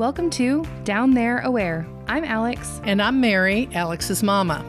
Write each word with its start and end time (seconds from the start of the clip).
Welcome 0.00 0.30
to 0.30 0.64
Down 0.84 1.10
There 1.10 1.40
Aware. 1.40 1.86
I'm 2.08 2.24
Alex. 2.24 2.80
And 2.84 3.02
I'm 3.02 3.20
Mary, 3.20 3.68
Alex's 3.74 4.22
mama. 4.22 4.64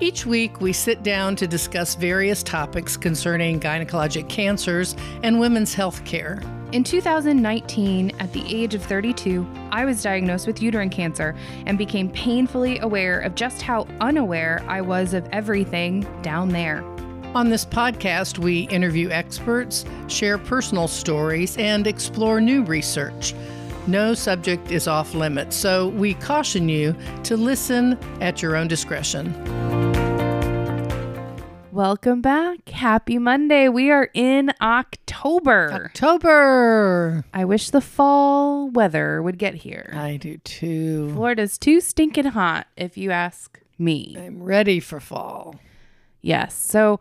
Each 0.00 0.26
week, 0.26 0.60
we 0.60 0.72
sit 0.72 1.04
down 1.04 1.36
to 1.36 1.46
discuss 1.46 1.94
various 1.94 2.42
topics 2.42 2.96
concerning 2.96 3.60
gynecologic 3.60 4.28
cancers 4.28 4.96
and 5.22 5.38
women's 5.38 5.74
health 5.74 6.04
care. 6.04 6.42
In 6.72 6.82
2019, 6.82 8.16
at 8.18 8.32
the 8.32 8.42
age 8.52 8.74
of 8.74 8.82
32, 8.82 9.46
I 9.70 9.84
was 9.84 10.02
diagnosed 10.02 10.48
with 10.48 10.60
uterine 10.60 10.90
cancer 10.90 11.36
and 11.66 11.78
became 11.78 12.10
painfully 12.10 12.80
aware 12.80 13.20
of 13.20 13.36
just 13.36 13.62
how 13.62 13.86
unaware 14.00 14.60
I 14.66 14.80
was 14.80 15.14
of 15.14 15.24
everything 15.30 16.04
down 16.22 16.48
there. 16.48 16.82
On 17.36 17.48
this 17.48 17.64
podcast, 17.64 18.38
we 18.38 18.62
interview 18.70 19.10
experts, 19.10 19.84
share 20.08 20.36
personal 20.36 20.88
stories, 20.88 21.56
and 21.58 21.86
explore 21.86 22.40
new 22.40 22.64
research. 22.64 23.34
No 23.86 24.14
subject 24.14 24.70
is 24.70 24.88
off 24.88 25.14
limits, 25.14 25.54
so 25.54 25.88
we 25.88 26.14
caution 26.14 26.70
you 26.70 26.96
to 27.24 27.36
listen 27.36 27.98
at 28.22 28.40
your 28.40 28.56
own 28.56 28.66
discretion. 28.66 29.34
Welcome 31.70 32.22
back. 32.22 32.68
Happy 32.70 33.18
Monday. 33.18 33.68
We 33.68 33.90
are 33.90 34.08
in 34.14 34.52
October. 34.62 35.70
October. 35.72 37.24
I 37.34 37.44
wish 37.44 37.70
the 37.70 37.82
fall 37.82 38.70
weather 38.70 39.20
would 39.20 39.36
get 39.36 39.54
here. 39.54 39.92
I 39.94 40.16
do 40.16 40.38
too. 40.38 41.10
Florida's 41.12 41.58
too 41.58 41.82
stinking 41.82 42.26
hot, 42.26 42.68
if 42.78 42.96
you 42.96 43.10
ask 43.10 43.60
me. 43.76 44.16
I'm 44.18 44.42
ready 44.42 44.80
for 44.80 44.98
fall. 44.98 45.56
Yes. 46.22 46.54
So, 46.54 47.00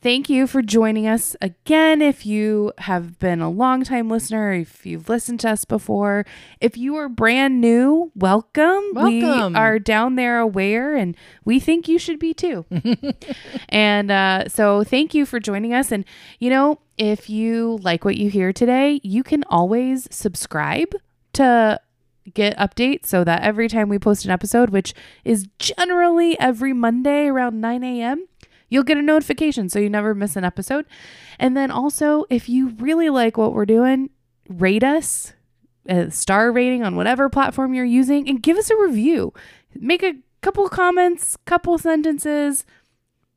Thank 0.00 0.30
you 0.30 0.46
for 0.46 0.62
joining 0.62 1.08
us 1.08 1.34
again. 1.42 2.00
If 2.00 2.24
you 2.24 2.72
have 2.78 3.18
been 3.18 3.40
a 3.40 3.50
longtime 3.50 4.08
listener, 4.08 4.52
if 4.52 4.86
you've 4.86 5.08
listened 5.08 5.40
to 5.40 5.50
us 5.50 5.64
before, 5.64 6.24
if 6.60 6.76
you 6.76 6.94
are 6.96 7.08
brand 7.08 7.60
new, 7.60 8.12
welcome. 8.14 8.84
Welcome. 8.92 9.10
We 9.10 9.58
are 9.58 9.80
down 9.80 10.14
there 10.14 10.38
aware 10.38 10.94
and 10.94 11.16
we 11.44 11.58
think 11.58 11.88
you 11.88 11.98
should 11.98 12.20
be 12.20 12.32
too. 12.32 12.64
and 13.68 14.12
uh, 14.12 14.48
so 14.48 14.84
thank 14.84 15.14
you 15.14 15.26
for 15.26 15.40
joining 15.40 15.74
us. 15.74 15.90
And, 15.90 16.04
you 16.38 16.48
know, 16.48 16.78
if 16.96 17.28
you 17.28 17.80
like 17.82 18.04
what 18.04 18.16
you 18.16 18.30
hear 18.30 18.52
today, 18.52 19.00
you 19.02 19.24
can 19.24 19.42
always 19.48 20.06
subscribe 20.12 20.94
to 21.32 21.80
get 22.34 22.56
updates 22.56 23.06
so 23.06 23.24
that 23.24 23.42
every 23.42 23.68
time 23.68 23.88
we 23.88 23.98
post 23.98 24.24
an 24.24 24.30
episode, 24.30 24.70
which 24.70 24.94
is 25.24 25.48
generally 25.58 26.38
every 26.38 26.72
Monday 26.72 27.26
around 27.26 27.60
9 27.60 27.82
a.m., 27.82 28.28
You'll 28.68 28.84
get 28.84 28.98
a 28.98 29.02
notification 29.02 29.68
so 29.68 29.78
you 29.78 29.88
never 29.90 30.14
miss 30.14 30.36
an 30.36 30.44
episode. 30.44 30.86
And 31.38 31.56
then 31.56 31.70
also, 31.70 32.24
if 32.30 32.48
you 32.48 32.70
really 32.78 33.08
like 33.08 33.36
what 33.36 33.54
we're 33.54 33.66
doing, 33.66 34.10
rate 34.48 34.84
us, 34.84 35.32
a 35.86 36.10
star 36.10 36.52
rating 36.52 36.82
on 36.82 36.96
whatever 36.96 37.28
platform 37.28 37.74
you're 37.74 37.84
using, 37.84 38.28
and 38.28 38.42
give 38.42 38.56
us 38.56 38.70
a 38.70 38.76
review. 38.76 39.32
Make 39.74 40.02
a 40.02 40.16
couple 40.42 40.68
comments, 40.68 41.36
couple 41.46 41.78
sentences. 41.78 42.64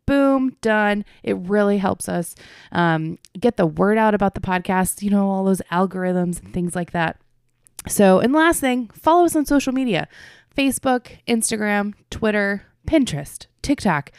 Boom, 0.06 0.58
done. 0.62 1.06
It 1.24 1.38
really 1.38 1.78
helps 1.78 2.10
us 2.10 2.36
um, 2.72 3.18
get 3.40 3.56
the 3.56 3.66
word 3.66 3.98
out 3.98 4.14
about 4.14 4.36
the 4.36 4.42
podcast, 4.42 5.02
you 5.02 5.10
know, 5.10 5.30
all 5.30 5.46
those 5.46 5.62
algorithms 5.72 6.42
and 6.44 6.54
things 6.54 6.76
like 6.76 6.92
that. 6.92 7.18
So, 7.88 8.20
and 8.20 8.34
last 8.34 8.60
thing, 8.60 8.90
follow 8.90 9.26
us 9.26 9.36
on 9.36 9.46
social 9.46 9.74
media 9.74 10.08
Facebook, 10.56 11.18
Instagram, 11.28 11.94
Twitter, 12.10 12.66
Pinterest, 12.86 13.46
TikTok 13.62 14.12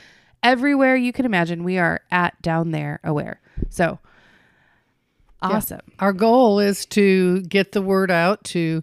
everywhere 0.43 0.97
you 0.97 1.12
can 1.12 1.25
imagine, 1.25 1.65
we 1.65 1.79
are 1.79 2.01
at 2.11 2.41
down 2.43 2.71
there 2.71 3.01
aware. 3.05 3.41
So 3.71 3.98
awesome. 5.41 5.81
Yeah. 5.87 5.95
Our 6.01 6.12
goal 6.12 6.59
is 6.59 6.87
to 6.87 7.43
get 7.43 7.73
the 7.73 7.83
word 7.83 8.11
out 8.11 8.45
to 8.45 8.83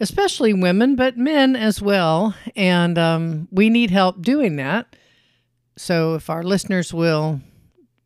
especially 0.00 0.54
women, 0.54 0.96
but 0.96 1.18
men 1.18 1.54
as 1.54 1.82
well. 1.82 2.34
And 2.56 2.98
um, 2.98 3.48
we 3.50 3.68
need 3.68 3.90
help 3.90 4.22
doing 4.22 4.56
that. 4.56 4.96
So 5.76 6.14
if 6.14 6.30
our 6.30 6.42
listeners 6.42 6.92
will 6.92 7.40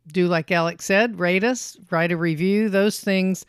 do 0.07 0.27
like 0.27 0.51
Alex 0.51 0.85
said, 0.85 1.19
rate 1.19 1.43
us, 1.43 1.77
write 1.89 2.11
a 2.11 2.17
review, 2.17 2.69
those 2.69 2.99
things. 2.99 3.45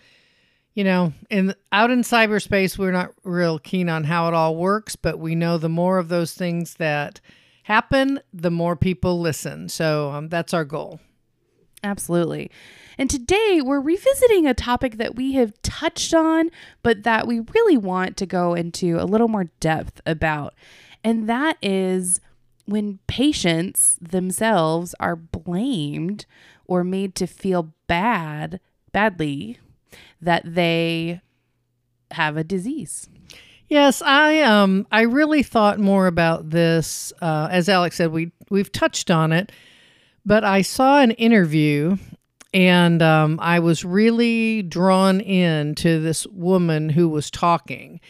You 0.75 0.85
know, 0.85 1.15
in 1.31 1.55
out 1.73 1.91
in 1.91 2.03
cyberspace, 2.03 2.77
we're 2.77 2.93
not 2.93 3.15
real 3.25 3.59
keen 3.59 3.89
on 3.89 4.05
how 4.05 4.29
it 4.29 4.35
all 4.35 4.57
works, 4.57 4.95
but 4.95 5.19
we 5.19 5.35
know 5.35 5.57
the 5.57 5.71
more 5.71 5.99
of 5.99 6.09
those 6.09 6.35
things 6.35 6.75
that 6.75 7.19
happen, 7.67 8.21
the 8.33 8.51
more 8.51 8.77
people 8.77 9.21
listen. 9.21 9.69
So 9.69 10.11
um, 10.13 10.29
that's 10.29 10.55
our 10.55 10.65
goal. 10.65 11.01
Absolutely. 11.83 12.49
And 12.97 13.11
today 13.11 13.61
we're 13.61 13.81
revisiting 13.81 14.47
a 14.47 14.55
topic 14.55 14.99
that 14.99 15.17
we 15.17 15.33
have 15.33 15.61
touched 15.63 16.15
on, 16.15 16.51
but 16.85 17.03
that 17.03 17.27
we 17.27 17.41
really 17.41 17.77
want 17.77 18.17
to 18.19 18.27
go 18.27 18.55
into 18.55 19.01
a 19.01 19.05
little 19.05 19.27
more 19.27 19.51
depth 19.59 20.01
about. 20.07 20.55
And 21.03 21.29
that 21.29 21.59
is 21.61 22.21
when 22.67 23.01
patients 23.09 23.99
themselves 24.01 24.95
are 25.01 25.17
blamed 25.17 26.25
or 26.67 26.85
made 26.85 27.17
to 27.17 27.27
feel 27.27 27.75
bad, 27.89 28.61
badly, 28.93 29.59
that 30.21 30.43
they 30.45 31.21
have 32.13 32.37
a 32.37 32.45
disease. 32.45 33.09
Yes, 33.69 34.01
I 34.03 34.41
um 34.41 34.87
I 34.93 35.03
really 35.03 35.43
thought 35.43 35.79
more 35.79 36.07
about 36.07 36.51
this. 36.51 37.13
Uh, 37.21 37.49
as 37.51 37.69
Alex 37.69 37.97
said, 37.97 38.13
we 38.13 38.33
we've 38.51 38.71
touched 38.71 39.11
on 39.11 39.33
it, 39.33 39.51
but 40.25 40.45
I 40.45 40.63
saw 40.63 41.01
an 41.01 41.11
interview, 41.13 41.97
and 42.55 43.03
um, 43.03 43.39
I 43.43 43.59
was 43.59 43.85
really 43.85 44.63
drawn 44.63 45.21
in 45.21 45.75
to 45.77 46.01
this 46.01 46.27
woman 46.29 46.89
who 46.89 47.09
was 47.09 47.31
talking. 47.31 48.01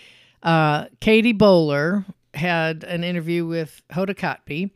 Uh, 0.42 0.86
Katie 1.00 1.32
Bowler 1.32 2.04
had 2.34 2.84
an 2.84 3.02
interview 3.02 3.46
with 3.46 3.82
Hoda 3.90 4.14
Kotb. 4.14 4.70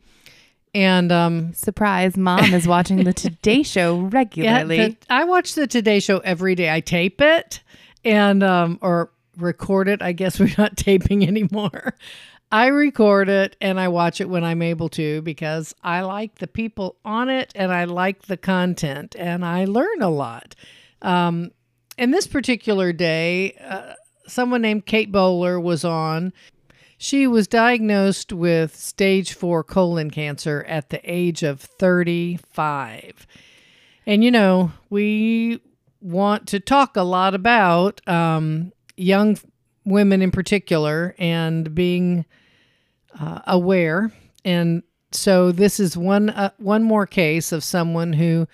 And 0.73 1.11
um, 1.11 1.53
surprise, 1.53 2.15
mom 2.15 2.53
is 2.53 2.65
watching 2.65 3.03
the 3.03 3.11
Today 3.11 3.61
Show 3.63 3.99
regularly. 3.99 4.77
Yeah, 4.77 4.87
the, 4.87 4.97
I 5.09 5.25
watch 5.25 5.53
the 5.53 5.67
Today 5.67 5.99
Show 5.99 6.19
every 6.19 6.55
day. 6.55 6.73
I 6.73 6.79
tape 6.79 7.19
it, 7.19 7.59
and 8.05 8.41
um, 8.41 8.79
or 8.81 9.11
record 9.37 9.87
it. 9.87 10.01
I 10.01 10.11
guess 10.11 10.39
we're 10.39 10.55
not 10.57 10.77
taping 10.77 11.25
anymore. 11.27 11.95
I 12.51 12.67
record 12.67 13.29
it 13.29 13.55
and 13.61 13.79
I 13.79 13.87
watch 13.87 14.19
it 14.19 14.29
when 14.29 14.43
I'm 14.43 14.61
able 14.61 14.89
to 14.89 15.21
because 15.21 15.73
I 15.83 16.01
like 16.01 16.39
the 16.39 16.47
people 16.47 16.97
on 17.05 17.29
it 17.29 17.53
and 17.55 17.71
I 17.71 17.85
like 17.85 18.23
the 18.23 18.35
content 18.35 19.15
and 19.17 19.45
I 19.45 19.63
learn 19.65 20.01
a 20.01 20.09
lot. 20.09 20.53
Um, 21.01 21.51
and 21.97 22.13
this 22.13 22.27
particular 22.27 22.91
day, 22.91 23.55
uh, 23.61 23.93
someone 24.27 24.61
named 24.61 24.85
Kate 24.85 25.11
Bowler 25.11 25.59
was 25.59 25.85
on. 25.85 26.33
She 26.97 27.25
was 27.25 27.47
diagnosed 27.47 28.33
with 28.33 28.75
stage 28.75 29.33
four 29.33 29.63
colon 29.63 30.11
cancer 30.11 30.65
at 30.67 30.89
the 30.89 30.99
age 31.03 31.43
of 31.43 31.61
35. 31.61 33.25
And, 34.05 34.23
you 34.23 34.31
know, 34.31 34.71
we 34.89 35.61
want 36.01 36.47
to 36.47 36.59
talk 36.59 36.97
a 36.97 37.03
lot 37.03 37.33
about 37.33 38.05
um, 38.07 38.73
young 39.01 39.37
women 39.85 40.21
in 40.21 40.31
particular 40.31 41.15
and 41.17 41.73
being 41.73 42.25
uh, 43.19 43.39
aware. 43.47 44.11
And 44.45 44.83
so 45.11 45.51
this 45.51 45.79
is 45.79 45.97
one 45.97 46.29
uh, 46.29 46.51
one 46.57 46.83
more 46.83 47.05
case 47.05 47.51
of 47.51 47.63
someone 47.63 48.13
who 48.13 48.47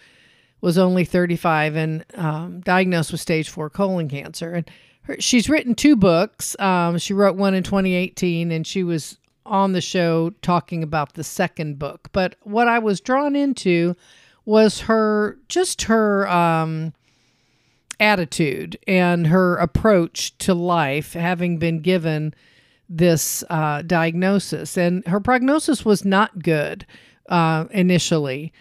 was 0.62 0.78
only 0.78 1.06
35 1.06 1.76
and 1.76 2.06
um, 2.16 2.62
diagnosed 2.62 3.12
with 3.12 3.22
stage 3.22 3.50
four 3.50 3.70
colon 3.70 4.10
cancer. 4.10 4.54
And 4.54 4.70
her, 5.04 5.18
she's 5.20 5.50
written 5.50 5.76
two 5.76 5.96
books. 5.96 6.60
Um, 6.60 6.98
she 6.98 7.14
wrote 7.14 7.36
one 7.36 7.54
in 7.54 7.64
2018, 7.64 8.52
and 8.52 8.66
she 8.66 8.84
was 8.84 9.18
on 9.46 9.74
the 9.74 9.82
show 9.82 10.32
talking 10.42 10.84
about 10.84 11.14
the 11.14 11.24
second 11.24 11.78
book. 11.78 12.10
But 12.12 12.36
what 12.42 12.68
I 12.68 12.80
was 12.80 13.00
drawn 13.00 13.36
into 13.36 13.96
was 14.46 14.82
her 14.82 15.38
just 15.48 15.84
her 15.84 16.28
um, 16.28 16.94
attitude 18.00 18.78
and 18.88 19.28
her 19.28 19.56
approach 19.58 20.38
to 20.40 20.54
life, 20.54 21.14
having 21.14 21.58
been 21.58 21.80
given 21.80 22.34
this 22.90 23.44
uh, 23.50 23.82
diagnosis. 23.82 24.78
And 24.78 25.06
her 25.08 25.20
prognosis 25.20 25.84
was 25.84 26.06
not 26.06 26.44
good 26.44 26.86
uh, 27.30 27.66
initially, 27.72 28.54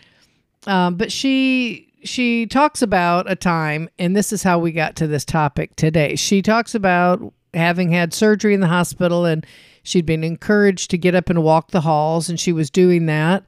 um, 0.67 0.97
but 0.97 1.13
she 1.13 1.89
she 2.03 2.47
talks 2.47 2.83
about 2.83 3.31
a 3.31 3.35
time, 3.35 3.89
and 3.99 4.15
this 4.15 4.33
is 4.33 4.43
how 4.43 4.59
we 4.59 4.71
got 4.71 4.95
to 4.97 5.07
this 5.07 5.25
topic 5.25 5.75
today. 5.77 6.15
She 6.15 6.41
talks 6.41 6.75
about 6.75 7.33
having 7.55 7.91
had 7.91 8.15
surgery 8.15 8.55
in 8.55 8.61
the 8.61 8.69
hospital 8.69 9.25
and 9.25 9.45
she'd 9.83 10.07
been 10.07 10.25
encouraged 10.25 10.91
to 10.91 10.99
get 10.99 11.15
up 11.15 11.31
and 11.31 11.43
walk 11.43 11.71
the 11.71 11.81
halls, 11.81 12.29
and 12.29 12.39
she 12.39 12.53
was 12.53 12.71
doing 12.71 13.07
that. 13.07 13.45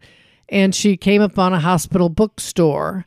And 0.49 0.75
she 0.75 0.96
came 0.96 1.20
upon 1.20 1.52
a 1.52 1.61
hospital 1.61 2.08
bookstore 2.08 3.06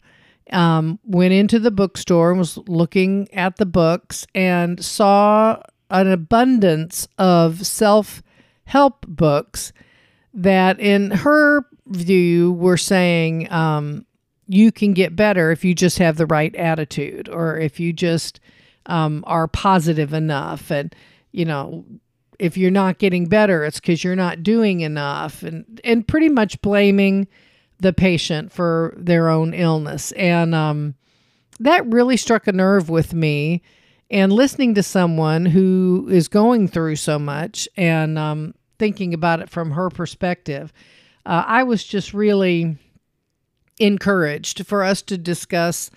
um, 0.51 1.00
went 1.03 1.33
into 1.33 1.59
the 1.59 1.71
bookstore 1.71 2.31
and 2.31 2.39
was 2.39 2.57
looking 2.68 3.31
at 3.33 3.57
the 3.57 3.65
books 3.65 4.25
and 4.36 4.83
saw 4.83 5.62
an 5.89 6.07
abundance 6.12 7.07
of 7.18 7.65
self 7.65 8.21
help 8.65 9.06
books 9.07 9.74
that, 10.33 10.80
in 10.80 11.12
her 11.12 11.65
view, 11.88 12.53
were 12.53 12.77
saying 12.77 13.51
um, 13.51 14.06
you 14.48 14.71
can 14.71 14.94
get 14.94 15.15
better 15.15 15.51
if 15.51 15.63
you 15.63 15.74
just 15.74 15.98
have 15.98 16.18
the 16.18 16.25
right 16.25 16.56
attitude 16.56 17.30
or 17.30 17.57
if 17.57 17.80
you 17.80 17.94
just 17.94 18.39
um, 18.86 19.24
are 19.27 19.48
positive 19.48 20.13
enough. 20.13 20.71
And 20.71 20.94
you 21.31 21.45
know, 21.45 21.86
if 22.39 22.57
you're 22.57 22.71
not 22.71 22.98
getting 22.98 23.27
better, 23.27 23.63
it's 23.63 23.80
because 23.80 24.03
you're 24.03 24.15
not 24.15 24.44
doing 24.44 24.81
enough, 24.81 25.44
and 25.44 25.80
and 25.83 26.07
pretty 26.07 26.30
much 26.30 26.62
blaming 26.62 27.27
the 27.81 27.92
patient 27.92 28.51
for 28.51 28.94
their 28.95 29.28
own 29.28 29.54
illness. 29.54 30.12
And 30.13 30.56
um, 30.56 30.95
that 31.60 31.86
really 31.88 32.16
struck 32.16 32.48
a 32.48 32.51
nerve 32.51 32.89
with 32.89 33.13
me. 33.13 33.62
And 34.10 34.31
listening 34.31 34.75
to 34.75 34.83
someone 34.83 35.45
who 35.45 36.07
is 36.12 36.28
going 36.28 36.68
through 36.68 36.98
so 36.98 37.18
much 37.18 37.68
and 37.78 38.19
um, 38.19 38.54
thinking 38.78 39.13
about 39.13 39.39
it 39.39 39.50
from 39.50 39.72
her 39.72 39.89
perspective, 39.89 40.72
uh, 41.25 41.44
I 41.48 41.63
was 41.63 41.83
just 41.83 42.13
really 42.13 42.78
encouraged 43.80 44.66
for 44.68 44.84
us 44.84 45.01
to 45.04 45.18
discuss 45.18 45.89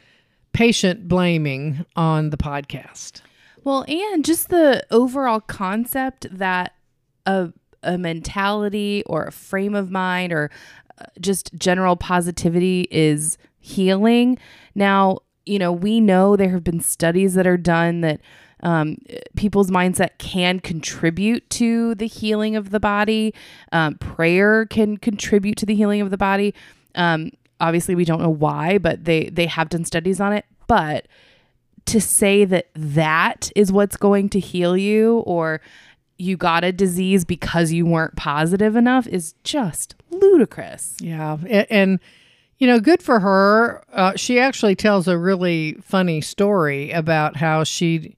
patient 0.52 1.08
blaming 1.08 1.84
on 1.96 2.30
the 2.30 2.36
podcast. 2.36 3.20
Well, 3.64 3.84
and 3.88 4.24
just 4.24 4.48
the 4.48 4.86
overall 4.90 5.40
concept 5.40 6.26
that 6.30 6.74
a 7.26 7.52
a 7.84 7.98
mentality 7.98 9.02
or 9.06 9.24
a 9.24 9.32
frame 9.32 9.74
of 9.74 9.90
mind 9.90 10.32
or 10.32 10.50
just 11.20 11.54
general 11.54 11.96
positivity 11.96 12.88
is 12.90 13.38
healing. 13.60 14.38
Now, 14.74 15.18
you 15.46 15.58
know, 15.58 15.72
we 15.72 16.00
know 16.00 16.36
there 16.36 16.50
have 16.50 16.64
been 16.64 16.80
studies 16.80 17.34
that 17.34 17.46
are 17.46 17.56
done 17.56 18.00
that 18.00 18.20
um, 18.62 18.96
people's 19.36 19.70
mindset 19.70 20.18
can 20.18 20.58
contribute 20.58 21.48
to 21.50 21.94
the 21.94 22.06
healing 22.06 22.56
of 22.56 22.70
the 22.70 22.80
body. 22.80 23.34
Um, 23.72 23.96
prayer 23.96 24.64
can 24.66 24.96
contribute 24.96 25.56
to 25.58 25.66
the 25.66 25.74
healing 25.74 26.00
of 26.00 26.10
the 26.10 26.16
body. 26.16 26.54
Um, 26.94 27.32
obviously, 27.60 27.94
we 27.94 28.06
don't 28.06 28.22
know 28.22 28.30
why, 28.30 28.78
but 28.78 29.04
they 29.04 29.28
they 29.28 29.46
have 29.46 29.68
done 29.68 29.84
studies 29.84 30.18
on 30.18 30.32
it. 30.32 30.46
But 30.66 31.08
to 31.86 32.00
say 32.00 32.46
that 32.46 32.68
that 32.74 33.50
is 33.54 33.70
what's 33.70 33.96
going 33.96 34.30
to 34.30 34.40
heal 34.40 34.76
you 34.76 35.18
or 35.26 35.60
you 36.16 36.36
got 36.36 36.64
a 36.64 36.72
disease 36.72 37.24
because 37.24 37.72
you 37.72 37.84
weren't 37.84 38.16
positive 38.16 38.76
enough 38.76 39.06
is 39.08 39.34
just 39.44 39.94
ludicrous. 40.20 40.96
Yeah. 41.00 41.38
And, 41.48 41.66
and 41.70 42.00
you 42.58 42.66
know, 42.66 42.80
good 42.80 43.02
for 43.02 43.20
her. 43.20 43.84
Uh, 43.92 44.16
she 44.16 44.38
actually 44.38 44.76
tells 44.76 45.08
a 45.08 45.18
really 45.18 45.74
funny 45.82 46.20
story 46.20 46.90
about 46.90 47.36
how 47.36 47.64
she 47.64 48.16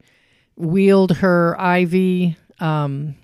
wheeled 0.56 1.16
her 1.18 1.54
IV, 1.54 2.36
um, 2.60 3.16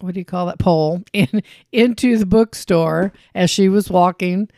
what 0.00 0.14
do 0.14 0.20
you 0.20 0.24
call 0.24 0.46
that, 0.46 0.58
pole 0.58 1.02
in, 1.12 1.42
into 1.70 2.18
the 2.18 2.26
bookstore 2.26 3.12
as 3.34 3.50
she 3.50 3.68
was 3.68 3.90
walking 3.90 4.48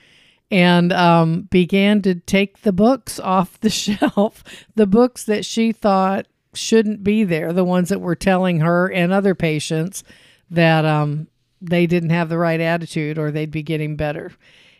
and 0.50 0.92
um, 0.92 1.42
began 1.50 2.02
to 2.02 2.14
take 2.14 2.62
the 2.62 2.72
books 2.72 3.18
off 3.18 3.58
the 3.60 3.70
shelf, 3.70 4.44
the 4.74 4.86
books 4.86 5.24
that 5.24 5.44
she 5.44 5.72
thought 5.72 6.26
shouldn't 6.52 7.02
be 7.02 7.24
there, 7.24 7.52
the 7.52 7.64
ones 7.64 7.88
that 7.88 8.00
were 8.00 8.14
telling 8.14 8.60
her 8.60 8.90
and 8.90 9.12
other 9.12 9.34
patients 9.34 10.04
that 10.50 10.84
um, 10.84 11.26
they 11.68 11.86
didn't 11.86 12.10
have 12.10 12.28
the 12.28 12.38
right 12.38 12.60
attitude 12.60 13.18
or 13.18 13.30
they'd 13.30 13.50
be 13.50 13.62
getting 13.62 13.96
better. 13.96 14.32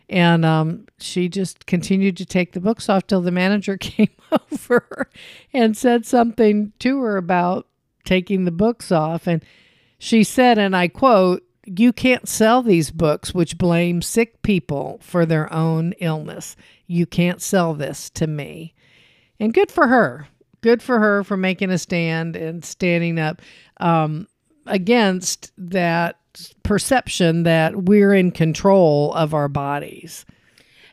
And 0.07 0.45
um, 0.45 0.85
she 0.99 1.29
just 1.29 1.65
continued 1.65 2.17
to 2.17 2.25
take 2.25 2.51
the 2.51 2.59
books 2.59 2.89
off 2.89 3.07
till 3.07 3.21
the 3.21 3.31
manager 3.31 3.77
came 3.79 4.15
over 4.31 5.09
and 5.53 5.75
said 5.75 6.05
something 6.05 6.73
to 6.79 7.01
her 7.01 7.17
about 7.17 7.67
taking 8.03 8.45
the 8.45 8.51
books 8.51 8.91
off. 8.91 9.27
And 9.27 9.43
she 9.97 10.23
said, 10.23 10.57
and 10.57 10.75
I 10.75 10.87
quote, 10.87 11.43
you 11.65 11.91
can't 11.91 12.29
sell 12.29 12.61
these 12.61 12.91
books 12.91 13.33
which 13.33 13.57
blame 13.57 14.01
sick 14.03 14.41
people 14.43 14.99
for 15.01 15.25
their 15.25 15.51
own 15.51 15.93
illness. 15.93 16.55
You 16.85 17.07
can't 17.07 17.41
sell 17.41 17.73
this 17.73 18.11
to 18.11 18.27
me. 18.27 18.75
And 19.39 19.53
good 19.53 19.71
for 19.71 19.87
her. 19.87 20.27
Good 20.61 20.83
for 20.83 20.99
her 20.99 21.23
for 21.23 21.37
making 21.37 21.71
a 21.71 21.77
stand 21.79 22.35
and 22.35 22.63
standing 22.63 23.19
up 23.19 23.41
um, 23.77 24.27
against 24.67 25.51
that 25.57 26.19
perception 26.63 27.43
that 27.43 27.83
we're 27.83 28.13
in 28.13 28.31
control 28.31 29.13
of 29.13 29.33
our 29.33 29.47
bodies. 29.47 30.25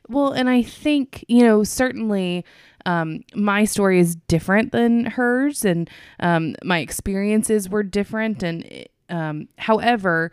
Well, 0.09 0.33
and 0.33 0.49
I 0.49 0.63
think, 0.63 1.25
you 1.29 1.43
know, 1.43 1.65
certainly 1.65 2.45
um, 2.85 3.23
my 3.35 3.65
story 3.65 3.99
is 4.01 4.17
different 4.17 4.73
than 4.73 5.07
hers 5.07 5.65
and 5.65 5.89
um, 6.21 6.55
my 6.65 6.81
experiences 6.81 7.69
were 7.69 7.83
different. 7.83 8.43
And 8.43 8.87
um, 9.09 9.49
however, 9.57 10.33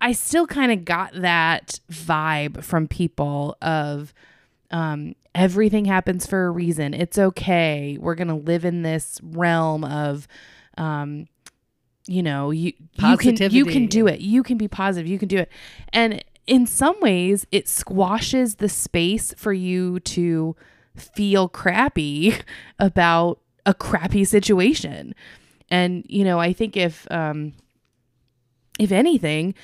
I 0.00 0.12
still 0.12 0.46
kind 0.46 0.72
of 0.72 0.84
got 0.84 1.12
that 1.14 1.80
vibe 1.90 2.62
from 2.64 2.88
people 2.88 3.56
of 3.62 4.12
um, 4.70 5.14
everything 5.34 5.84
happens 5.84 6.26
for 6.26 6.46
a 6.46 6.50
reason. 6.50 6.92
It's 6.92 7.18
okay. 7.18 7.96
We're 8.00 8.16
going 8.16 8.28
to 8.28 8.34
live 8.34 8.64
in 8.64 8.82
this 8.82 9.20
realm 9.22 9.84
of, 9.84 10.28
um, 10.76 11.26
you 12.06 12.22
know, 12.22 12.50
you, 12.50 12.72
you 12.98 13.16
can, 13.16 13.36
you 13.50 13.64
can 13.64 13.86
do 13.86 14.06
it. 14.06 14.20
You 14.20 14.42
can 14.42 14.58
be 14.58 14.68
positive. 14.68 15.06
You 15.08 15.18
can 15.18 15.28
do 15.28 15.38
it. 15.38 15.50
And 15.92 16.22
in 16.46 16.66
some 16.66 16.96
ways, 17.00 17.46
it 17.50 17.68
squashes 17.68 18.56
the 18.56 18.68
space 18.68 19.32
for 19.36 19.52
you 19.52 20.00
to 20.00 20.54
feel 20.96 21.48
crappy 21.48 22.36
about 22.78 23.40
a 23.66 23.74
crappy 23.74 24.24
situation. 24.24 25.14
And, 25.70 26.04
you 26.08 26.24
know, 26.24 26.38
I 26.38 26.52
think 26.52 26.76
if, 26.76 27.10
um, 27.10 27.54
if 28.78 28.92
anything, 28.92 29.54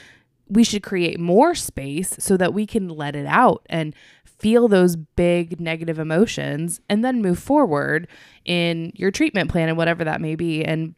we 0.48 0.64
should 0.64 0.82
create 0.82 1.20
more 1.20 1.54
space 1.54 2.16
so 2.19 2.36
that 2.36 2.54
we 2.54 2.66
can 2.66 2.88
let 2.88 3.14
it 3.14 3.26
out 3.26 3.64
and 3.69 3.94
feel 4.25 4.66
those 4.66 4.96
big 4.96 5.60
negative 5.60 5.98
emotions 5.98 6.81
and 6.88 7.04
then 7.04 7.20
move 7.20 7.38
forward 7.38 8.08
in 8.44 8.90
your 8.96 9.10
treatment 9.10 9.50
plan 9.50 9.69
and 9.69 9.76
whatever 9.76 10.02
that 10.02 10.20
may 10.20 10.34
be. 10.34 10.64
And 10.64 10.94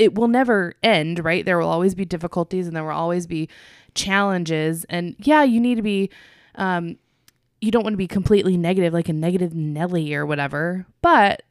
it 0.00 0.14
will 0.14 0.28
never 0.28 0.72
end, 0.82 1.22
right? 1.22 1.44
There 1.44 1.58
will 1.58 1.68
always 1.68 1.94
be 1.94 2.06
difficulties 2.06 2.66
and 2.66 2.74
there 2.74 2.82
will 2.82 2.92
always 2.92 3.26
be 3.26 3.50
challenges. 3.94 4.86
And 4.88 5.14
yeah, 5.18 5.42
you 5.42 5.60
need 5.60 5.74
to 5.74 5.82
be, 5.82 6.08
um, 6.54 6.96
you 7.60 7.70
don't 7.70 7.82
want 7.82 7.92
to 7.92 7.98
be 7.98 8.06
completely 8.06 8.56
negative, 8.56 8.94
like 8.94 9.10
a 9.10 9.12
negative 9.12 9.54
Nelly 9.54 10.14
or 10.14 10.24
whatever. 10.24 10.86
But 11.02 11.42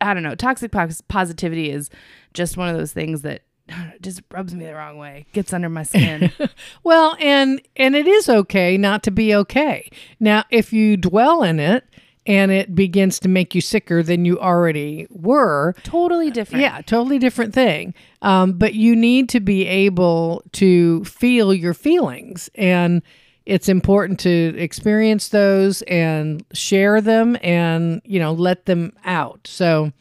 I 0.00 0.14
don't 0.14 0.22
know. 0.22 0.36
Toxic 0.36 0.70
positivity 1.08 1.68
is 1.68 1.90
just 2.32 2.56
one 2.56 2.68
of 2.68 2.76
those 2.76 2.92
things 2.92 3.22
that 3.22 3.42
just 4.00 4.22
rubs 4.30 4.54
me 4.54 4.64
the 4.66 4.74
wrong 4.74 4.96
way 4.96 5.26
gets 5.32 5.52
under 5.52 5.68
my 5.68 5.82
skin 5.82 6.30
well 6.84 7.16
and 7.18 7.62
and 7.76 7.96
it 7.96 8.06
is 8.06 8.28
okay 8.28 8.76
not 8.76 9.02
to 9.02 9.10
be 9.10 9.34
okay 9.34 9.88
now 10.20 10.44
if 10.50 10.70
you 10.70 10.98
dwell 10.98 11.42
in 11.42 11.58
it 11.58 11.82
and 12.26 12.50
it 12.50 12.74
begins 12.74 13.18
to 13.20 13.28
make 13.28 13.54
you 13.54 13.60
sicker 13.60 14.02
than 14.02 14.24
you 14.24 14.38
already 14.40 15.06
were. 15.10 15.74
Totally 15.82 16.30
different. 16.30 16.62
yeah 16.62 16.80
totally 16.82 17.18
different 17.18 17.54
thing. 17.54 17.94
Um, 18.22 18.52
but 18.52 18.74
you 18.74 18.96
need 18.96 19.28
to 19.30 19.40
be 19.40 19.66
able 19.66 20.42
to 20.52 21.04
feel 21.04 21.52
your 21.52 21.74
feelings 21.74 22.50
and 22.54 23.02
it's 23.46 23.68
important 23.68 24.18
to 24.20 24.54
experience 24.56 25.28
those 25.28 25.82
and 25.82 26.42
share 26.54 27.02
them 27.02 27.36
and 27.42 28.00
you 28.04 28.18
know 28.18 28.32
let 28.32 28.66
them 28.66 28.92
out. 29.04 29.40
So 29.44 29.92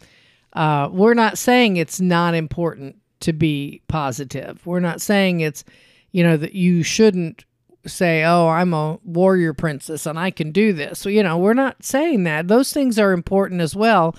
uh, 0.53 0.89
we're 0.91 1.15
not 1.15 1.37
saying 1.37 1.77
it's 1.77 1.99
not 1.99 2.35
important 2.35 2.95
to 3.21 3.33
be 3.33 3.81
positive. 3.87 4.65
We're 4.65 4.79
not 4.79 5.01
saying 5.01 5.39
it's, 5.39 5.63
you 6.11 6.23
know, 6.23 6.37
that 6.37 6.53
you 6.53 6.83
shouldn't 6.83 7.45
say, 7.85 8.23
oh, 8.23 8.47
I'm 8.47 8.73
a 8.73 8.99
warrior 9.03 9.53
princess 9.53 10.05
and 10.05 10.17
I 10.17 10.31
can 10.31 10.51
do 10.51 10.73
this. 10.73 10.99
So, 10.99 11.09
you 11.09 11.23
know, 11.23 11.37
we're 11.37 11.53
not 11.53 11.83
saying 11.83 12.23
that. 12.23 12.47
Those 12.47 12.71
things 12.71 12.97
are 12.97 13.11
important 13.11 13.61
as 13.61 13.75
well, 13.75 14.15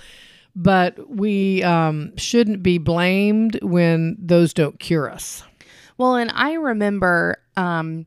but 0.55 1.09
we 1.09 1.63
um, 1.63 2.15
shouldn't 2.17 2.63
be 2.63 2.77
blamed 2.77 3.59
when 3.61 4.17
those 4.19 4.53
don't 4.53 4.79
cure 4.79 5.09
us. 5.09 5.43
Well, 5.97 6.15
and 6.15 6.31
I 6.33 6.53
remember 6.53 7.37
um, 7.57 8.05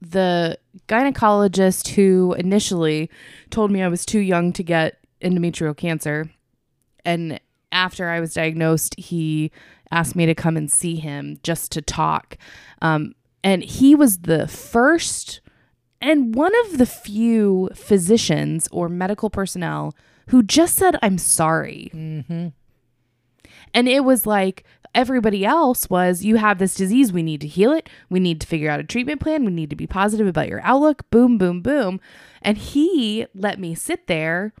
the 0.00 0.58
gynecologist 0.86 1.88
who 1.88 2.34
initially 2.38 3.10
told 3.50 3.70
me 3.70 3.82
I 3.82 3.88
was 3.88 4.06
too 4.06 4.20
young 4.20 4.52
to 4.52 4.62
get 4.62 4.98
endometrial 5.22 5.76
cancer. 5.76 6.30
And 7.04 7.40
after 7.72 8.08
I 8.08 8.20
was 8.20 8.34
diagnosed, 8.34 8.94
he 8.98 9.50
asked 9.90 10.14
me 10.14 10.26
to 10.26 10.34
come 10.34 10.56
and 10.56 10.70
see 10.70 10.96
him 10.96 11.38
just 11.42 11.72
to 11.72 11.82
talk. 11.82 12.36
Um, 12.82 13.14
and 13.42 13.62
he 13.62 13.94
was 13.94 14.18
the 14.18 14.48
first 14.48 15.40
and 16.00 16.34
one 16.34 16.52
of 16.64 16.78
the 16.78 16.86
few 16.86 17.70
physicians 17.74 18.68
or 18.70 18.88
medical 18.88 19.30
personnel 19.30 19.94
who 20.28 20.42
just 20.42 20.76
said, 20.76 20.96
I'm 21.02 21.18
sorry. 21.18 21.90
Mm-hmm. 21.92 22.48
And 23.74 23.88
it 23.88 24.04
was 24.04 24.26
like 24.26 24.64
everybody 24.94 25.44
else 25.44 25.90
was, 25.90 26.24
you 26.24 26.36
have 26.36 26.58
this 26.58 26.74
disease. 26.74 27.12
We 27.12 27.22
need 27.22 27.40
to 27.40 27.46
heal 27.48 27.72
it. 27.72 27.88
We 28.08 28.20
need 28.20 28.40
to 28.40 28.46
figure 28.46 28.70
out 28.70 28.80
a 28.80 28.84
treatment 28.84 29.20
plan. 29.20 29.44
We 29.44 29.52
need 29.52 29.70
to 29.70 29.76
be 29.76 29.86
positive 29.86 30.26
about 30.26 30.48
your 30.48 30.60
outlook. 30.62 31.08
Boom, 31.10 31.36
boom, 31.36 31.62
boom. 31.62 32.00
And 32.42 32.56
he 32.56 33.26
let 33.34 33.58
me 33.58 33.74
sit 33.74 34.06
there 34.06 34.52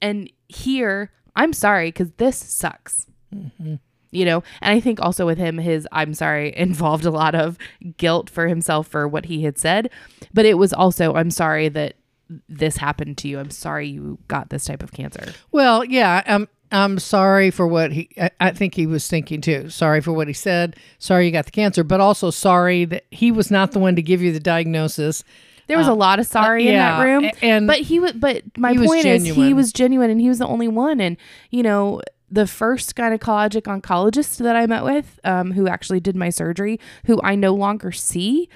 and 0.00 0.30
hear, 0.48 1.10
I'm 1.34 1.52
sorry, 1.52 1.88
because 1.88 2.12
this 2.12 2.36
sucks. 2.36 3.06
Mm-hmm 3.34 3.76
you 4.16 4.24
know 4.24 4.42
and 4.60 4.76
i 4.76 4.80
think 4.80 5.00
also 5.00 5.26
with 5.26 5.38
him 5.38 5.58
his 5.58 5.86
i'm 5.92 6.14
sorry 6.14 6.56
involved 6.56 7.04
a 7.04 7.10
lot 7.10 7.34
of 7.34 7.58
guilt 7.96 8.30
for 8.30 8.48
himself 8.48 8.86
for 8.86 9.06
what 9.06 9.26
he 9.26 9.42
had 9.42 9.58
said 9.58 9.90
but 10.32 10.44
it 10.44 10.54
was 10.54 10.72
also 10.72 11.14
i'm 11.14 11.30
sorry 11.30 11.68
that 11.68 11.94
this 12.48 12.78
happened 12.78 13.16
to 13.16 13.28
you 13.28 13.38
i'm 13.38 13.50
sorry 13.50 13.86
you 13.86 14.18
got 14.28 14.50
this 14.50 14.64
type 14.64 14.82
of 14.82 14.92
cancer 14.92 15.32
well 15.52 15.84
yeah 15.84 16.22
um 16.26 16.48
I'm 16.72 16.98
sorry 16.98 17.50
for 17.50 17.66
what 17.66 17.92
he, 17.92 18.08
I, 18.20 18.30
I 18.40 18.50
think 18.50 18.74
he 18.74 18.86
was 18.86 19.06
thinking 19.06 19.40
too. 19.40 19.70
Sorry 19.70 20.00
for 20.00 20.12
what 20.12 20.26
he 20.26 20.34
said. 20.34 20.76
Sorry 20.98 21.26
you 21.26 21.32
got 21.32 21.44
the 21.44 21.52
cancer, 21.52 21.84
but 21.84 22.00
also 22.00 22.30
sorry 22.30 22.84
that 22.86 23.04
he 23.10 23.30
was 23.30 23.50
not 23.50 23.72
the 23.72 23.78
one 23.78 23.94
to 23.96 24.02
give 24.02 24.20
you 24.20 24.32
the 24.32 24.40
diagnosis. 24.40 25.22
There 25.68 25.78
was 25.78 25.88
a 25.88 25.94
lot 25.94 26.20
of 26.20 26.26
sorry 26.26 26.68
in 26.68 26.74
yeah, 26.74 26.96
that 26.96 27.04
room, 27.04 27.30
and 27.42 27.66
but 27.66 27.78
he 27.78 27.98
was. 27.98 28.12
But 28.12 28.42
my 28.56 28.72
he 28.72 28.78
was 28.78 28.88
point 28.88 29.04
is, 29.04 29.24
he 29.24 29.52
was 29.52 29.72
genuine, 29.72 30.10
and 30.10 30.20
he 30.20 30.28
was 30.28 30.38
the 30.38 30.46
only 30.46 30.68
one. 30.68 31.00
And 31.00 31.16
you 31.50 31.64
know, 31.64 32.02
the 32.30 32.46
first 32.46 32.94
gynecologic 32.96 33.62
oncologist 33.62 34.38
that 34.38 34.56
I 34.56 34.66
met 34.66 34.84
with, 34.84 35.20
um, 35.24 35.52
who 35.52 35.68
actually 35.68 36.00
did 36.00 36.16
my 36.16 36.30
surgery, 36.30 36.80
who 37.06 37.20
I 37.22 37.34
no 37.34 37.54
longer 37.54 37.92
see, 37.92 38.48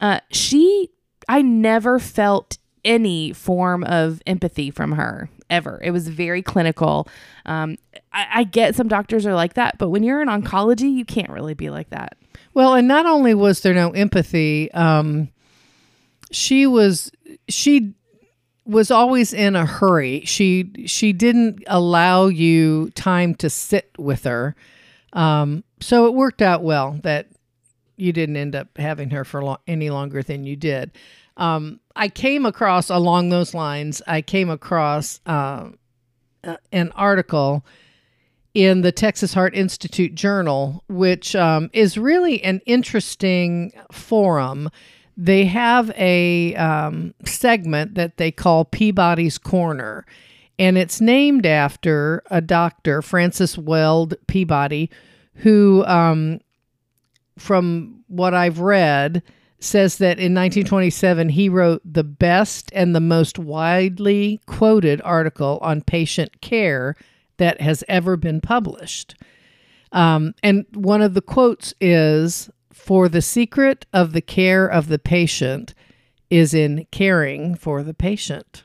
uh, 0.00 0.20
she, 0.30 0.90
I 1.28 1.42
never 1.42 1.98
felt 1.98 2.58
any 2.84 3.32
form 3.32 3.82
of 3.84 4.20
empathy 4.26 4.70
from 4.70 4.92
her 4.92 5.30
ever. 5.48 5.80
It 5.82 5.90
was 5.90 6.08
very 6.08 6.42
clinical. 6.42 7.08
Um, 7.46 7.76
I, 8.12 8.26
I 8.34 8.44
get 8.44 8.74
some 8.74 8.88
doctors 8.88 9.24
are 9.26 9.34
like 9.34 9.54
that, 9.54 9.78
but 9.78 9.88
when 9.88 10.02
you're 10.02 10.20
in 10.20 10.28
oncology, 10.28 10.92
you 10.92 11.04
can't 11.04 11.30
really 11.30 11.54
be 11.54 11.70
like 11.70 11.90
that. 11.90 12.16
Well, 12.52 12.74
and 12.74 12.86
not 12.86 13.06
only 13.06 13.34
was 13.34 13.60
there 13.60 13.74
no 13.74 13.90
empathy, 13.90 14.70
um, 14.72 15.28
she 16.30 16.66
was 16.66 17.10
she 17.48 17.94
was 18.66 18.90
always 18.90 19.32
in 19.32 19.56
a 19.56 19.66
hurry. 19.66 20.22
She 20.24 20.70
she 20.86 21.12
didn't 21.12 21.62
allow 21.66 22.26
you 22.26 22.90
time 22.90 23.34
to 23.36 23.50
sit 23.50 23.90
with 23.98 24.24
her. 24.24 24.54
Um, 25.12 25.64
so 25.80 26.06
it 26.06 26.14
worked 26.14 26.42
out 26.42 26.62
well 26.62 26.98
that 27.02 27.28
you 27.96 28.12
didn't 28.12 28.36
end 28.36 28.56
up 28.56 28.76
having 28.76 29.10
her 29.10 29.24
for 29.24 29.44
lo- 29.44 29.58
any 29.66 29.90
longer 29.90 30.22
than 30.22 30.44
you 30.44 30.56
did. 30.56 30.92
Um, 31.36 31.80
I 31.94 32.08
came 32.08 32.46
across 32.46 32.90
along 32.90 33.28
those 33.28 33.54
lines. 33.54 34.02
I 34.06 34.22
came 34.22 34.50
across 34.50 35.20
uh, 35.26 35.70
an 36.72 36.92
article 36.92 37.64
in 38.54 38.82
the 38.82 38.92
Texas 38.92 39.34
Heart 39.34 39.54
Institute 39.54 40.14
Journal, 40.14 40.84
which 40.88 41.34
um, 41.34 41.70
is 41.72 41.98
really 41.98 42.42
an 42.44 42.60
interesting 42.66 43.72
forum. 43.90 44.70
They 45.16 45.44
have 45.46 45.90
a 45.96 46.54
um, 46.56 47.14
segment 47.24 47.94
that 47.94 48.16
they 48.16 48.30
call 48.30 48.64
Peabody's 48.64 49.38
Corner, 49.38 50.04
and 50.58 50.76
it's 50.76 51.00
named 51.00 51.46
after 51.46 52.22
a 52.30 52.40
doctor, 52.40 53.02
Francis 53.02 53.56
Weld 53.56 54.14
Peabody, 54.26 54.90
who, 55.34 55.84
um, 55.86 56.40
from 57.38 58.04
what 58.08 58.34
I've 58.34 58.60
read, 58.60 59.22
says 59.64 59.98
that 59.98 60.18
in 60.18 60.34
1927 60.34 61.30
he 61.30 61.48
wrote 61.48 61.80
the 61.84 62.04
best 62.04 62.70
and 62.74 62.94
the 62.94 63.00
most 63.00 63.38
widely 63.38 64.40
quoted 64.46 65.00
article 65.04 65.58
on 65.62 65.80
patient 65.80 66.40
care 66.40 66.94
that 67.38 67.60
has 67.60 67.82
ever 67.88 68.16
been 68.16 68.40
published. 68.40 69.14
Um, 69.92 70.34
and 70.42 70.66
one 70.74 71.02
of 71.02 71.14
the 71.14 71.22
quotes 71.22 71.72
is 71.80 72.50
For 72.74 73.08
the 73.08 73.22
secret 73.22 73.86
of 73.92 74.12
the 74.12 74.20
care 74.20 74.66
of 74.66 74.88
the 74.88 74.98
patient 74.98 75.74
is 76.28 76.52
in 76.52 76.86
caring 76.90 77.54
for 77.54 77.84
the 77.84 77.94
patient. 77.94 78.64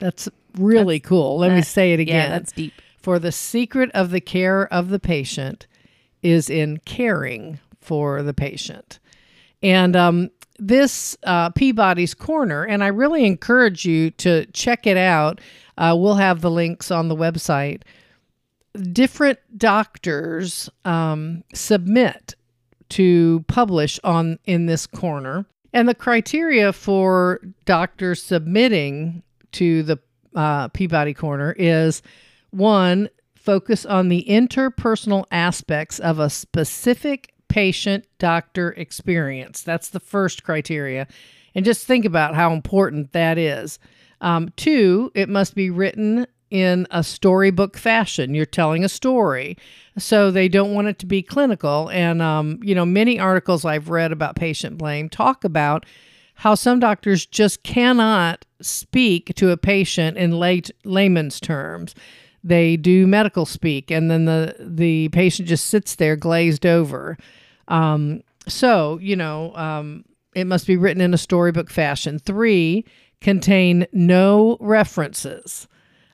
That's 0.00 0.28
really 0.56 0.98
cool. 0.98 1.38
Let 1.38 1.52
me 1.52 1.62
say 1.62 1.92
it 1.92 2.00
again. 2.00 2.30
Yeah, 2.30 2.38
that's 2.38 2.52
deep. 2.52 2.72
For 3.00 3.20
the 3.20 3.32
secret 3.32 3.90
of 3.94 4.10
the 4.10 4.20
care 4.20 4.70
of 4.72 4.88
the 4.88 4.98
patient 4.98 5.68
is 6.22 6.50
in 6.50 6.78
caring 6.78 7.60
for 7.80 8.22
the 8.22 8.34
patient. 8.34 8.98
And 9.62 9.94
um, 9.94 10.30
this 10.58 11.16
uh, 11.22 11.50
Peabody's 11.50 12.14
Corner, 12.14 12.64
and 12.64 12.82
I 12.82 12.88
really 12.88 13.24
encourage 13.24 13.84
you 13.84 14.10
to 14.10 14.44
check 14.46 14.86
it 14.86 14.96
out. 14.96 15.40
Uh, 15.78 15.94
we'll 15.96 16.16
have 16.16 16.40
the 16.40 16.50
links 16.50 16.90
on 16.90 17.08
the 17.08 17.16
website. 17.16 17.82
Different 18.92 19.38
doctors 19.56 20.68
um, 20.84 21.44
submit 21.54 22.34
to 22.90 23.44
publish 23.48 23.98
on 24.04 24.38
in 24.44 24.66
this 24.66 24.86
corner, 24.86 25.46
and 25.72 25.88
the 25.88 25.94
criteria 25.94 26.72
for 26.72 27.40
doctors 27.64 28.22
submitting 28.22 29.22
to 29.52 29.82
the 29.82 29.98
uh, 30.34 30.68
Peabody 30.68 31.14
Corner 31.14 31.54
is 31.58 32.02
one, 32.50 33.08
focus 33.34 33.84
on 33.84 34.08
the 34.08 34.24
interpersonal 34.28 35.24
aspects 35.30 35.98
of 35.98 36.18
a 36.18 36.30
specific 36.30 37.34
patient 37.48 38.06
doctor 38.18 38.72
experience. 38.72 39.62
That's 39.62 39.88
the 39.88 40.00
first 40.00 40.44
criteria. 40.44 41.06
And 41.54 41.64
just 41.64 41.86
think 41.86 42.04
about 42.04 42.34
how 42.34 42.52
important 42.52 43.12
that 43.12 43.38
is. 43.38 43.78
Um, 44.20 44.50
two, 44.56 45.10
it 45.14 45.28
must 45.28 45.54
be 45.54 45.70
written 45.70 46.26
in 46.50 46.86
a 46.90 47.02
storybook 47.02 47.76
fashion. 47.76 48.34
You're 48.34 48.46
telling 48.46 48.84
a 48.84 48.88
story. 48.88 49.56
So 49.96 50.30
they 50.30 50.48
don't 50.48 50.74
want 50.74 50.88
it 50.88 50.98
to 51.00 51.06
be 51.06 51.22
clinical. 51.22 51.90
And, 51.90 52.22
um, 52.22 52.60
you 52.62 52.74
know, 52.74 52.86
many 52.86 53.18
articles 53.18 53.64
I've 53.64 53.90
read 53.90 54.12
about 54.12 54.36
patient 54.36 54.78
blame 54.78 55.08
talk 55.08 55.44
about 55.44 55.84
how 56.34 56.54
some 56.54 56.78
doctors 56.78 57.26
just 57.26 57.64
cannot 57.64 58.46
speak 58.60 59.34
to 59.34 59.50
a 59.50 59.56
patient 59.56 60.16
in 60.16 60.32
lay, 60.32 60.62
layman's 60.84 61.40
terms. 61.40 61.94
They 62.44 62.76
do 62.76 63.06
medical 63.08 63.44
speak, 63.44 63.90
and 63.90 64.08
then 64.08 64.24
the 64.24 64.54
the 64.60 65.08
patient 65.08 65.48
just 65.48 65.66
sits 65.66 65.96
there 65.96 66.14
glazed 66.14 66.64
over. 66.64 67.18
Um, 67.66 68.22
so 68.46 68.98
you 69.02 69.16
know, 69.16 69.54
um, 69.56 70.04
it 70.34 70.46
must 70.46 70.66
be 70.66 70.76
written 70.76 71.02
in 71.02 71.12
a 71.12 71.18
storybook 71.18 71.68
fashion. 71.70 72.20
Three, 72.20 72.84
contain 73.20 73.88
no 73.92 74.56
references. 74.60 75.66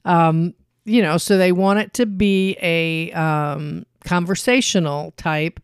Um, 0.05 0.55
you 0.85 1.03
know, 1.03 1.17
so 1.17 1.39
they 1.39 1.53
want 1.53 1.79
it 1.79 1.95
to 1.95 2.07
be 2.07 2.57
a 2.61 3.11
um, 3.13 3.87
conversational 4.05 5.13
type 5.17 5.61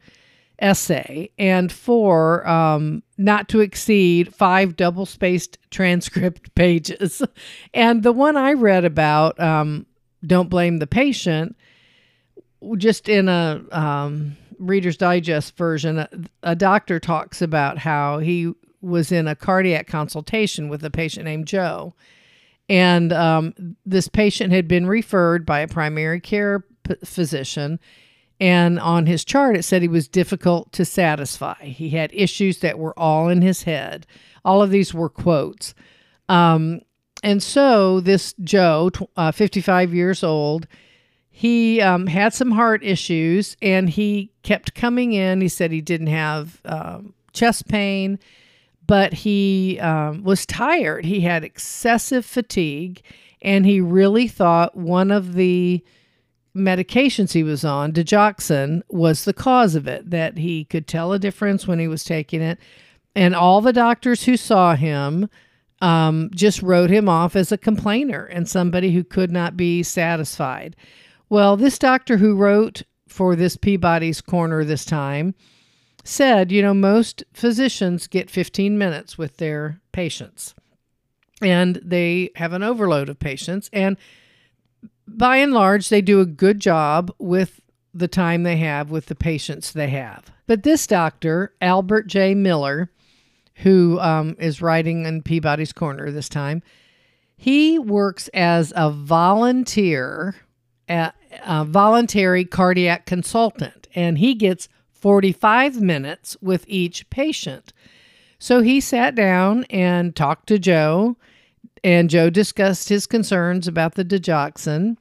essay, 0.59 1.30
and 1.38 1.73
four, 1.73 2.47
um, 2.47 3.02
not 3.16 3.49
to 3.49 3.61
exceed 3.61 4.35
five 4.35 4.76
double 4.76 5.06
spaced 5.06 5.59
transcript 5.70 6.54
pages. 6.54 7.23
And 7.73 8.02
the 8.02 8.12
one 8.12 8.37
I 8.37 8.52
read 8.52 8.85
about, 8.85 9.38
um, 9.40 9.87
don't 10.25 10.50
blame 10.50 10.78
the 10.78 10.87
patient, 10.87 11.56
just 12.76 13.09
in 13.09 13.28
a 13.28 13.62
um, 13.73 14.37
Reader's 14.59 14.99
Digest 14.99 15.56
version, 15.56 15.99
a, 15.99 16.09
a 16.42 16.54
doctor 16.54 17.00
talks 17.00 17.40
about 17.40 17.78
how 17.78 18.18
he 18.18 18.52
was 18.82 19.11
in 19.12 19.26
a 19.26 19.35
cardiac 19.35 19.87
consultation 19.87 20.68
with 20.68 20.85
a 20.85 20.90
patient 20.90 21.25
named 21.25 21.47
Joe. 21.47 21.94
And 22.70 23.12
um, 23.12 23.76
this 23.84 24.06
patient 24.06 24.52
had 24.52 24.68
been 24.68 24.86
referred 24.86 25.44
by 25.44 25.58
a 25.58 25.68
primary 25.68 26.20
care 26.20 26.64
p- 26.84 26.94
physician. 27.04 27.80
And 28.38 28.78
on 28.78 29.06
his 29.06 29.24
chart, 29.24 29.56
it 29.56 29.64
said 29.64 29.82
he 29.82 29.88
was 29.88 30.06
difficult 30.06 30.72
to 30.72 30.84
satisfy. 30.84 31.62
He 31.64 31.90
had 31.90 32.10
issues 32.14 32.60
that 32.60 32.78
were 32.78 32.96
all 32.98 33.28
in 33.28 33.42
his 33.42 33.64
head. 33.64 34.06
All 34.44 34.62
of 34.62 34.70
these 34.70 34.94
were 34.94 35.10
quotes. 35.10 35.74
Um, 36.28 36.82
and 37.24 37.42
so 37.42 37.98
this 37.98 38.34
Joe, 38.42 38.90
uh, 39.16 39.32
55 39.32 39.92
years 39.92 40.22
old, 40.22 40.68
he 41.28 41.80
um, 41.80 42.06
had 42.06 42.32
some 42.32 42.52
heart 42.52 42.84
issues 42.84 43.56
and 43.60 43.90
he 43.90 44.32
kept 44.44 44.74
coming 44.74 45.12
in. 45.12 45.40
He 45.40 45.48
said 45.48 45.72
he 45.72 45.80
didn't 45.80 46.06
have 46.06 46.60
um, 46.64 47.14
chest 47.32 47.66
pain, 47.66 48.20
but 48.90 49.12
he 49.12 49.78
um, 49.78 50.25
was 50.25 50.44
tired. 50.44 51.04
He 51.04 51.20
had 51.20 51.44
excessive 51.44 52.26
fatigue 52.26 53.02
and 53.40 53.64
he 53.64 53.80
really 53.80 54.26
thought 54.26 54.76
one 54.76 55.12
of 55.12 55.35
the 55.35 55.85
medications 56.56 57.30
he 57.30 57.44
was 57.44 57.64
on, 57.64 57.92
digoxin, 57.92 58.82
was 58.88 59.25
the 59.25 59.32
cause 59.32 59.76
of 59.76 59.87
it, 59.87 60.11
that 60.11 60.38
he 60.38 60.64
could 60.64 60.88
tell 60.88 61.12
a 61.12 61.20
difference 61.20 61.68
when 61.68 61.78
he 61.78 61.87
was 61.87 62.02
taking 62.02 62.42
it. 62.42 62.59
And 63.14 63.32
all 63.32 63.61
the 63.61 63.73
doctors 63.73 64.25
who 64.25 64.37
saw 64.37 64.75
him 64.75 65.30
um, 65.80 66.28
just 66.35 66.61
wrote 66.61 66.90
him 66.90 67.09
off 67.09 67.37
as 67.37 67.52
a 67.52 67.56
complainer 67.56 68.25
and 68.25 68.49
somebody 68.49 68.90
who 68.90 69.04
could 69.04 69.30
not 69.30 69.56
be 69.56 69.85
satisfied. 69.85 70.75
Well, 71.28 71.56
this 71.56 71.78
doctor 71.78 72.16
who 72.16 72.35
wrote 72.35 72.82
for 73.06 73.37
this 73.37 73.56
Peabody's 73.56 74.20
Corner 74.20 74.64
this 74.64 74.85
time 74.85 75.37
said, 76.04 76.50
you 76.50 76.62
know, 76.62 76.75
most 76.75 77.25
physicians 77.33 78.07
get 78.07 78.30
15 78.30 78.76
minutes 78.78 79.19
with 79.19 79.37
their 79.37 79.80
patients 79.92 80.54
and 81.42 81.80
they 81.83 82.30
have 82.37 82.52
an 82.52 82.62
overload 82.62 83.09
of 83.09 83.19
patients. 83.19 83.71
And 83.73 83.97
by 85.07 85.37
and 85.37 85.52
large, 85.52 85.88
they 85.88 86.02
do 86.02 86.21
a 86.21 86.26
good 86.26 86.61
job 86.61 87.12
with 87.19 87.61
the 87.92 88.09
time 88.09 88.42
they 88.42 88.59
have 88.59 88.90
with 88.90 89.07
the 89.07 89.14
patients 89.14 89.73
they 89.73 89.88
have. 89.88 90.30
But 90.47 90.62
this 90.62 90.87
doctor, 90.87 91.54
Albert 91.61 92.07
J. 92.07 92.35
Miller, 92.35 92.90
who 93.57 93.99
um, 94.00 94.37
is 94.38 94.62
writing 94.62 95.07
in 95.07 95.23
Peabody's 95.23 95.73
Corner 95.73 96.11
this 96.11 96.28
time, 96.28 96.62
he 97.37 97.78
works 97.78 98.28
as 98.28 98.73
a 98.76 98.90
volunteer, 98.90 100.37
a, 100.88 101.12
a 101.45 101.64
voluntary 101.64 102.45
cardiac 102.45 103.07
consultant, 103.07 103.88
and 103.95 104.19
he 104.19 104.35
gets 104.35 104.69
45 105.00 105.80
minutes 105.80 106.37
with 106.40 106.64
each 106.69 107.09
patient. 107.11 107.73
So 108.38 108.61
he 108.62 108.80
sat 108.80 109.14
down 109.14 109.64
and 109.64 110.16
talked 110.16 110.47
to 110.49 110.59
Joe, 110.59 111.16
and 111.85 112.09
Joe 112.09 112.30
discussed 112.30 112.88
his 112.88 113.07
concerns 113.07 113.69
about 113.69 113.95
the 113.95 114.04
digoxin. 114.04 114.97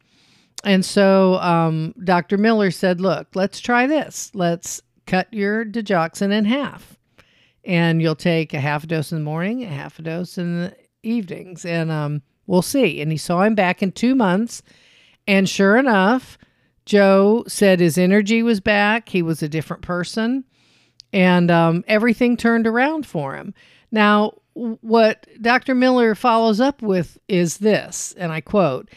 and 0.64 0.84
so 0.84 1.36
um, 1.36 1.94
Dr. 2.04 2.38
Miller 2.38 2.72
said, 2.72 3.00
Look, 3.00 3.28
let's 3.36 3.60
try 3.60 3.88
this. 3.88 4.32
Let's 4.34 4.82
cut 5.06 5.34
your 5.34 5.66
digoxin 5.66 6.32
in 6.32 6.46
half. 6.46 6.98
And 7.66 8.02
you'll 8.02 8.16
take 8.16 8.54
a 8.54 8.60
half 8.60 8.88
dose 8.88 9.12
in 9.12 9.20
the 9.20 9.24
morning, 9.24 9.64
a 9.64 9.68
half 9.68 10.00
a 10.00 10.02
dose 10.02 10.38
in 10.38 10.62
the 10.62 10.76
evenings, 11.04 11.66
and 11.66 11.92
um, 11.92 12.22
we'll 12.48 12.62
see. 12.62 13.02
And 13.02 13.12
he 13.12 13.18
saw 13.18 13.44
him 13.44 13.56
back 13.56 13.82
in 13.82 13.92
two 13.92 14.16
months. 14.16 14.62
And 15.28 15.48
sure 15.48 15.78
enough, 15.78 16.38
Joe 16.90 17.44
said 17.48 17.80
his 17.80 18.00
energy 18.00 18.42
was 18.42 18.60
back. 18.60 19.10
He 19.10 19.22
was 19.22 19.44
a 19.44 19.48
different 19.48 19.84
person. 19.84 20.44
And 21.14 21.52
um, 21.52 21.84
everything 21.88 22.36
turned 22.36 22.66
around 22.66 23.06
for 23.06 23.36
him. 23.36 23.54
Now, 23.92 24.40
what 24.56 25.28
Dr. 25.40 25.76
Miller 25.76 26.16
follows 26.16 26.60
up 26.60 26.82
with 26.82 27.20
is 27.28 27.60
this, 27.60 28.16
and 28.18 28.32
I 28.32 28.42
quote, 28.42 28.90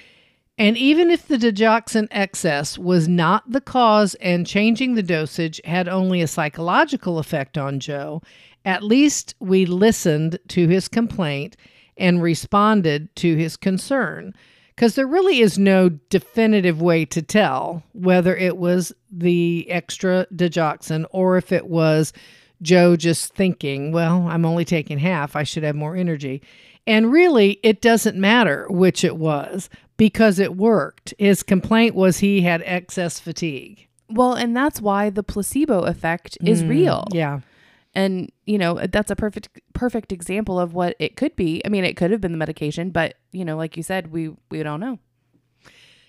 and 0.56 0.78
even 0.78 1.10
if 1.10 1.28
the 1.28 1.36
digoxin 1.36 2.08
excess 2.10 2.78
was 2.78 3.08
not 3.08 3.50
the 3.50 3.60
cause 3.60 4.14
and 4.16 4.46
changing 4.46 4.94
the 4.94 5.02
dosage 5.02 5.60
had 5.66 5.86
only 5.86 6.22
a 6.22 6.26
psychological 6.26 7.18
effect 7.18 7.58
on 7.58 7.78
Joe, 7.78 8.22
at 8.64 8.82
least 8.82 9.34
we 9.38 9.66
listened 9.66 10.38
to 10.48 10.66
his 10.66 10.88
complaint 10.88 11.58
and 11.98 12.22
responded 12.22 13.14
to 13.16 13.36
his 13.36 13.58
concern. 13.58 14.32
Because 14.74 14.94
there 14.94 15.06
really 15.06 15.40
is 15.40 15.58
no 15.58 15.88
definitive 15.88 16.80
way 16.80 17.04
to 17.06 17.22
tell 17.22 17.82
whether 17.92 18.34
it 18.34 18.56
was 18.56 18.92
the 19.10 19.70
extra 19.70 20.26
digoxin 20.34 21.04
or 21.10 21.36
if 21.36 21.52
it 21.52 21.66
was 21.66 22.12
Joe 22.62 22.96
just 22.96 23.34
thinking, 23.34 23.92
well, 23.92 24.28
I'm 24.28 24.44
only 24.44 24.64
taking 24.64 24.98
half, 24.98 25.36
I 25.36 25.42
should 25.42 25.62
have 25.64 25.76
more 25.76 25.96
energy. 25.96 26.42
And 26.86 27.12
really, 27.12 27.60
it 27.62 27.80
doesn't 27.80 28.16
matter 28.16 28.66
which 28.68 29.04
it 29.04 29.16
was 29.16 29.68
because 29.96 30.38
it 30.38 30.56
worked. 30.56 31.14
His 31.18 31.42
complaint 31.42 31.94
was 31.94 32.18
he 32.18 32.40
had 32.40 32.62
excess 32.64 33.20
fatigue. 33.20 33.88
Well, 34.08 34.34
and 34.34 34.56
that's 34.56 34.80
why 34.80 35.10
the 35.10 35.22
placebo 35.22 35.82
effect 35.82 36.38
is 36.42 36.64
real. 36.64 37.04
Mm, 37.10 37.14
yeah. 37.14 37.40
And, 37.94 38.32
you 38.46 38.56
know, 38.56 38.80
that's 38.90 39.10
a 39.10 39.16
perfect 39.16 39.60
perfect 39.74 40.12
example 40.12 40.58
of 40.58 40.72
what 40.72 40.96
it 40.98 41.16
could 41.16 41.36
be. 41.36 41.60
I 41.64 41.68
mean, 41.68 41.84
it 41.84 41.96
could 41.96 42.10
have 42.10 42.20
been 42.20 42.32
the 42.32 42.38
medication, 42.38 42.90
but, 42.90 43.14
you 43.32 43.44
know, 43.44 43.56
like 43.56 43.76
you 43.76 43.82
said, 43.82 44.10
we 44.10 44.30
we 44.50 44.62
don't 44.62 44.80
know. 44.80 44.98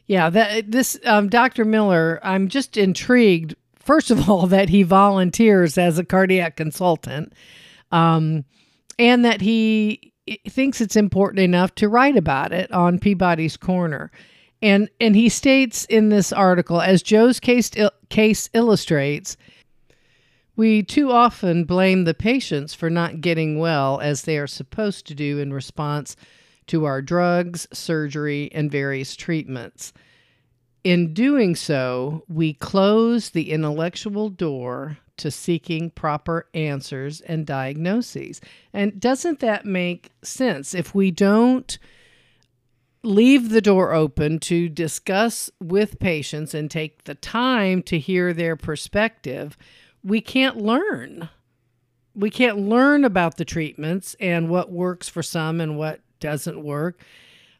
Yeah, 0.06 0.30
that 0.30 0.72
this 0.72 1.00
um, 1.06 1.30
Dr. 1.30 1.66
Miller, 1.66 2.20
I'm 2.24 2.48
just 2.48 2.78
intrigued. 2.78 3.56
First 3.76 4.12
of 4.12 4.30
all, 4.30 4.48
that 4.48 4.70
he 4.70 4.84
volunteers 4.84 5.78
as 5.78 5.98
a 5.98 6.06
cardiac 6.06 6.56
consultant, 6.56 7.34
um, 7.92 8.46
and 9.00 9.26
that 9.26 9.42
he 9.42 10.14
thinks 10.48 10.82
it's 10.82 10.96
important 10.96 11.40
enough 11.40 11.76
to 11.76 11.90
write 11.90 12.18
about 12.18 12.54
it 12.54 12.72
on 12.72 13.00
Peabody's 13.00 13.58
Corner. 13.58 14.12
And 14.62 14.90
and 15.00 15.16
he 15.16 15.30
states 15.30 15.86
in 15.86 16.10
this 16.10 16.32
article, 16.32 16.82
as 16.82 17.04
Joe's 17.04 17.40
case 17.40 17.72
case 18.10 18.50
illustrates, 18.54 19.36
we 20.56 20.84
too 20.84 21.12
often 21.12 21.64
blame 21.64 22.04
the 22.04 22.14
patients 22.14 22.74
for 22.74 22.90
not 22.90 23.22
getting 23.22 23.58
well 23.58 24.00
as 24.00 24.24
they 24.24 24.38
are 24.38 24.48
supposed 24.48 25.08
to 25.08 25.16
do 25.16 25.40
in 25.40 25.54
response 25.54 26.16
to 26.68 26.86
our 26.86 27.02
drugs, 27.02 27.68
surgery, 27.74 28.50
and 28.54 28.72
various 28.72 29.16
treatments. 29.16 29.94
In 30.84 31.14
doing 31.14 31.56
so, 31.56 32.24
we 32.28 32.54
close 32.54 33.30
the 33.30 33.52
intellectual 33.52 34.30
door 34.30 34.98
to 35.18 35.32
seeking 35.32 35.90
proper 35.90 36.48
answers 36.54 37.22
and 37.22 37.46
diagnoses. 37.46 38.42
And 38.74 39.00
doesn't 39.00 39.40
that 39.40 39.66
make 39.66 40.12
sense? 40.24 40.74
If 40.74 40.94
we 40.94 41.12
don't 41.12 41.78
leave 43.04 43.50
the 43.50 43.62
door 43.62 43.94
open 43.94 44.40
to 44.40 44.70
discuss 44.70 45.50
with 45.62 46.00
patients 46.00 46.54
and 46.54 46.72
take 46.72 47.04
the 47.04 47.16
time 47.16 47.84
to 47.84 48.00
hear 48.00 48.34
their 48.34 48.56
perspective, 48.56 49.58
we 50.04 50.22
can't 50.22 50.58
learn. 50.58 51.30
We 52.16 52.30
can't 52.30 52.60
learn 52.60 53.06
about 53.06 53.38
the 53.38 53.46
treatments 53.46 54.16
and 54.20 54.50
what 54.50 54.72
works 54.72 55.10
for 55.10 55.24
some 55.24 55.60
and 55.60 55.78
what 55.78 56.02
doesn't 56.20 56.64
work. 56.64 57.00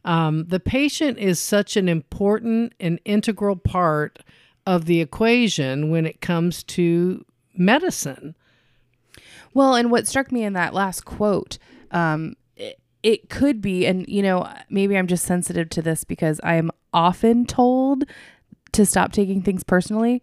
Um, 0.04 0.44
the 0.46 0.60
patient 0.60 1.18
is 1.18 1.40
such 1.40 1.76
an 1.76 1.88
important 1.88 2.74
and 2.78 3.00
integral 3.04 3.56
part 3.56 4.20
of 4.66 4.84
the 4.84 5.00
equation 5.00 5.90
when 5.90 6.06
it 6.06 6.20
comes 6.20 6.62
to 6.64 7.24
medicine. 7.56 8.34
Well, 9.54 9.74
and 9.74 9.90
what 9.90 10.06
struck 10.06 10.30
me 10.30 10.44
in 10.44 10.52
that 10.54 10.74
last 10.74 11.04
quote, 11.04 11.58
um, 11.90 12.34
it, 12.56 12.80
it 13.02 13.30
could 13.30 13.60
be, 13.60 13.86
and 13.86 14.06
you 14.08 14.22
know, 14.22 14.48
maybe 14.68 14.96
I'm 14.96 15.06
just 15.06 15.24
sensitive 15.24 15.68
to 15.70 15.82
this 15.82 16.04
because 16.04 16.40
I 16.42 16.56
am 16.56 16.70
often 16.92 17.46
told 17.46 18.04
to 18.72 18.84
stop 18.84 19.12
taking 19.12 19.42
things 19.42 19.62
personally. 19.62 20.22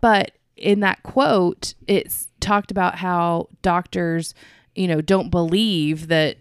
But 0.00 0.32
in 0.56 0.80
that 0.80 1.02
quote, 1.02 1.74
it's 1.86 2.28
talked 2.40 2.70
about 2.70 2.96
how 2.96 3.48
doctors, 3.62 4.34
you 4.74 4.88
know, 4.88 5.00
don't 5.00 5.30
believe 5.30 6.08
that 6.08 6.36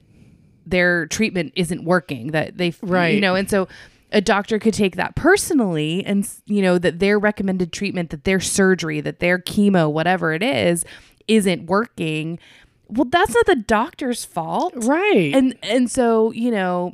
their 0.66 1.06
treatment 1.08 1.54
isn't 1.56 1.84
working, 1.84 2.32
that 2.32 2.58
they, 2.58 2.74
Right. 2.82 3.14
you 3.16 3.22
know, 3.22 3.36
and 3.36 3.50
so 3.50 3.68
a 4.12 4.22
doctor 4.22 4.58
could 4.60 4.74
take 4.74 4.96
that 4.96 5.16
personally 5.16 6.04
and, 6.06 6.28
you 6.46 6.62
know, 6.62 6.78
that 6.78 7.00
their 7.00 7.20
recommended 7.20 7.72
treatment, 7.74 8.10
that 8.12 8.24
their 8.24 8.40
surgery, 8.40 9.02
that 9.02 9.20
their 9.20 9.38
chemo, 9.38 9.92
whatever 9.92 10.34
it 10.34 10.42
is, 10.42 10.86
isn't 11.28 11.66
working. 11.66 12.40
Well, 12.88 13.06
that's 13.06 13.34
not 13.34 13.46
the 13.48 13.56
doctor's 13.56 14.24
fault. 14.26 14.74
Right. 14.76 15.34
And 15.34 15.58
and 15.64 15.90
so, 15.90 16.32
you 16.32 16.52
know, 16.52 16.94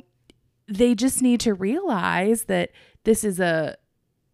they 0.68 0.94
just 0.94 1.22
need 1.22 1.40
to 1.40 1.54
realize 1.54 2.44
that 2.44 2.70
this 3.04 3.24
is 3.24 3.38
a 3.40 3.76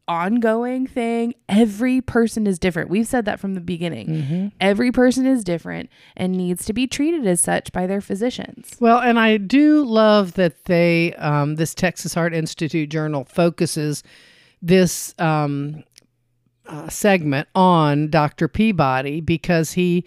ongoing 0.08 0.86
thing. 0.86 1.34
Every 1.48 2.00
person 2.00 2.46
is 2.46 2.58
different. 2.58 2.90
We've 2.90 3.06
said 3.06 3.26
that 3.26 3.38
from 3.38 3.54
the 3.54 3.60
beginning. 3.60 4.52
Every 4.60 4.90
person 4.90 5.26
is 5.26 5.44
different 5.44 5.90
and 6.16 6.32
needs 6.32 6.64
to 6.66 6.72
be 6.72 6.86
treated 6.86 7.26
as 7.26 7.40
such 7.40 7.70
by 7.72 7.86
their 7.86 8.00
physicians. 8.00 8.76
Well, 8.80 8.98
and 8.98 9.18
I 9.18 9.36
do 9.36 9.84
love 9.84 10.34
that 10.34 10.64
they, 10.64 11.14
um, 11.14 11.56
this 11.56 11.74
Texas 11.74 12.14
Heart 12.14 12.34
Institute 12.34 12.88
journal 12.88 13.24
focuses 13.24 14.02
this 14.62 15.14
um, 15.18 15.84
uh, 16.66 16.88
segment 16.88 17.48
on 17.54 18.08
Dr. 18.08 18.48
Peabody 18.48 19.20
because 19.20 19.72
he 19.72 20.04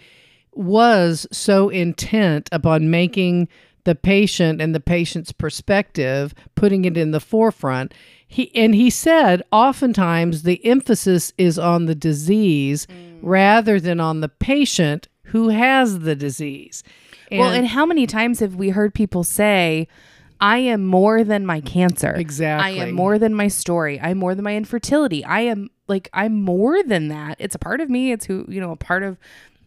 was 0.54 1.26
so 1.32 1.70
intent 1.70 2.50
upon 2.52 2.90
making 2.90 3.48
the 3.84 3.96
patient 3.96 4.62
and 4.62 4.76
the 4.76 4.80
patient's 4.80 5.32
perspective, 5.32 6.34
putting 6.56 6.86
it 6.86 6.98
in 6.98 7.12
the 7.12 7.20
forefront. 7.20 7.94
He 8.32 8.50
and 8.56 8.74
he 8.74 8.90
said 8.90 9.44
oftentimes 9.52 10.44
the 10.44 10.66
emphasis 10.66 11.34
is 11.38 11.60
on 11.60 11.86
the 11.86 11.94
disease 11.94 12.86
mm. 12.86 13.20
rather 13.22 13.78
than 13.78 14.00
on 14.00 14.22
the 14.22 14.30
patient 14.30 15.10
who 15.24 15.50
has 15.50 16.00
the 16.00 16.16
disease. 16.16 16.82
well, 17.30 17.52
and 17.52 17.68
how 17.68 17.86
many 17.86 18.08
times 18.08 18.40
have 18.40 18.56
we 18.56 18.70
heard 18.70 18.94
people 18.94 19.26
say, 19.26 19.90
I 20.40 20.60
am 20.60 20.86
more 20.86 21.26
than 21.26 21.46
my 21.46 21.60
cancer. 21.60 22.14
Exactly. 22.14 22.80
I 22.80 22.86
am 22.86 22.94
more 22.94 23.20
than 23.20 23.36
my 23.36 23.50
story. 23.50 24.00
I'm 24.00 24.18
more 24.18 24.34
than 24.34 24.46
my 24.46 24.56
infertility. 24.56 25.26
I 25.26 25.42
am 25.42 25.70
like 25.90 26.10
I'm 26.14 26.42
more 26.42 26.82
than 26.84 27.10
that. 27.10 27.36
It's 27.38 27.56
a 27.56 27.60
part 27.60 27.82
of 27.82 27.90
me. 27.90 28.14
It's 28.14 28.28
who, 28.28 28.46
you 28.48 28.62
know, 28.62 28.72
a 28.72 28.78
part 28.78 29.04
of 29.04 29.18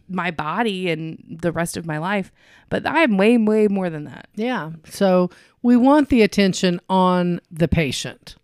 my 0.09 0.31
body 0.31 0.89
and 0.89 1.23
the 1.29 1.51
rest 1.51 1.77
of 1.77 1.85
my 1.85 1.99
life. 1.99 2.31
But 2.69 2.87
I'm 2.87 3.15
way, 3.17 3.37
way 3.37 3.67
more 3.67 3.91
than 3.91 4.05
that. 4.05 4.27
Yeah. 4.33 4.71
So 4.89 5.29
we 5.61 5.77
want 5.77 6.09
the 6.09 6.23
attention 6.23 6.81
on 6.89 7.41
the 7.51 7.67
patient. 7.67 8.37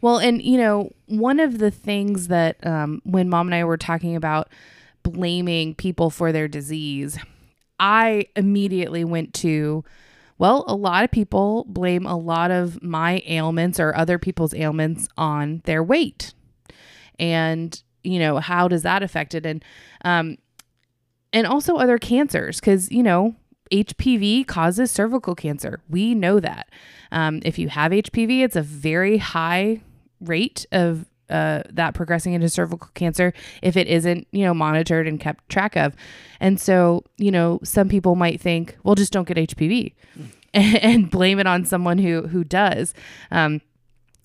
Well, 0.00 0.18
and 0.18 0.42
you 0.42 0.58
know, 0.58 0.90
one 1.06 1.40
of 1.40 1.58
the 1.58 1.70
things 1.70 2.28
that 2.28 2.64
um, 2.66 3.00
when 3.04 3.28
mom 3.28 3.48
and 3.48 3.54
I 3.54 3.64
were 3.64 3.76
talking 3.76 4.16
about 4.16 4.48
blaming 5.02 5.74
people 5.74 6.10
for 6.10 6.32
their 6.32 6.48
disease, 6.48 7.18
I 7.78 8.26
immediately 8.36 9.04
went 9.04 9.32
to, 9.34 9.84
well, 10.38 10.64
a 10.68 10.74
lot 10.74 11.04
of 11.04 11.10
people 11.10 11.64
blame 11.68 12.06
a 12.06 12.16
lot 12.16 12.50
of 12.50 12.82
my 12.82 13.22
ailments 13.26 13.80
or 13.80 13.96
other 13.96 14.18
people's 14.18 14.54
ailments 14.54 15.08
on 15.16 15.62
their 15.64 15.82
weight. 15.82 16.34
And, 17.18 17.82
you 18.02 18.18
know, 18.18 18.38
how 18.38 18.68
does 18.68 18.82
that 18.82 19.02
affect 19.02 19.34
it? 19.34 19.46
And, 19.46 19.64
um, 20.04 20.36
and 21.32 21.46
also 21.46 21.76
other 21.76 21.98
cancers, 21.98 22.60
because, 22.60 22.90
you 22.90 23.02
know, 23.02 23.34
HPV 23.70 24.46
causes 24.46 24.90
cervical 24.90 25.34
cancer. 25.34 25.80
We 25.88 26.14
know 26.14 26.40
that. 26.40 26.68
Um, 27.12 27.40
if 27.44 27.58
you 27.58 27.68
have 27.68 27.92
HPV, 27.92 28.42
it's 28.42 28.56
a 28.56 28.62
very 28.62 29.18
high 29.18 29.80
rate 30.20 30.66
of 30.72 31.06
uh, 31.30 31.62
that 31.70 31.94
progressing 31.94 32.32
into 32.32 32.48
cervical 32.48 32.90
cancer 32.94 33.32
if 33.62 33.76
it 33.76 33.86
isn't, 33.86 34.26
you 34.32 34.44
know, 34.44 34.52
monitored 34.52 35.06
and 35.06 35.20
kept 35.20 35.48
track 35.48 35.76
of. 35.76 35.94
And 36.40 36.60
so, 36.60 37.04
you 37.18 37.30
know, 37.30 37.60
some 37.62 37.88
people 37.88 38.16
might 38.16 38.40
think, 38.40 38.76
well, 38.82 38.96
just 38.96 39.12
don't 39.12 39.28
get 39.28 39.36
HPV 39.36 39.94
and, 40.54 41.10
blame 41.10 41.38
it 41.38 41.46
on 41.46 41.64
someone 41.64 41.98
who 41.98 42.26
who 42.26 42.42
does. 42.42 42.92
Um, 43.30 43.60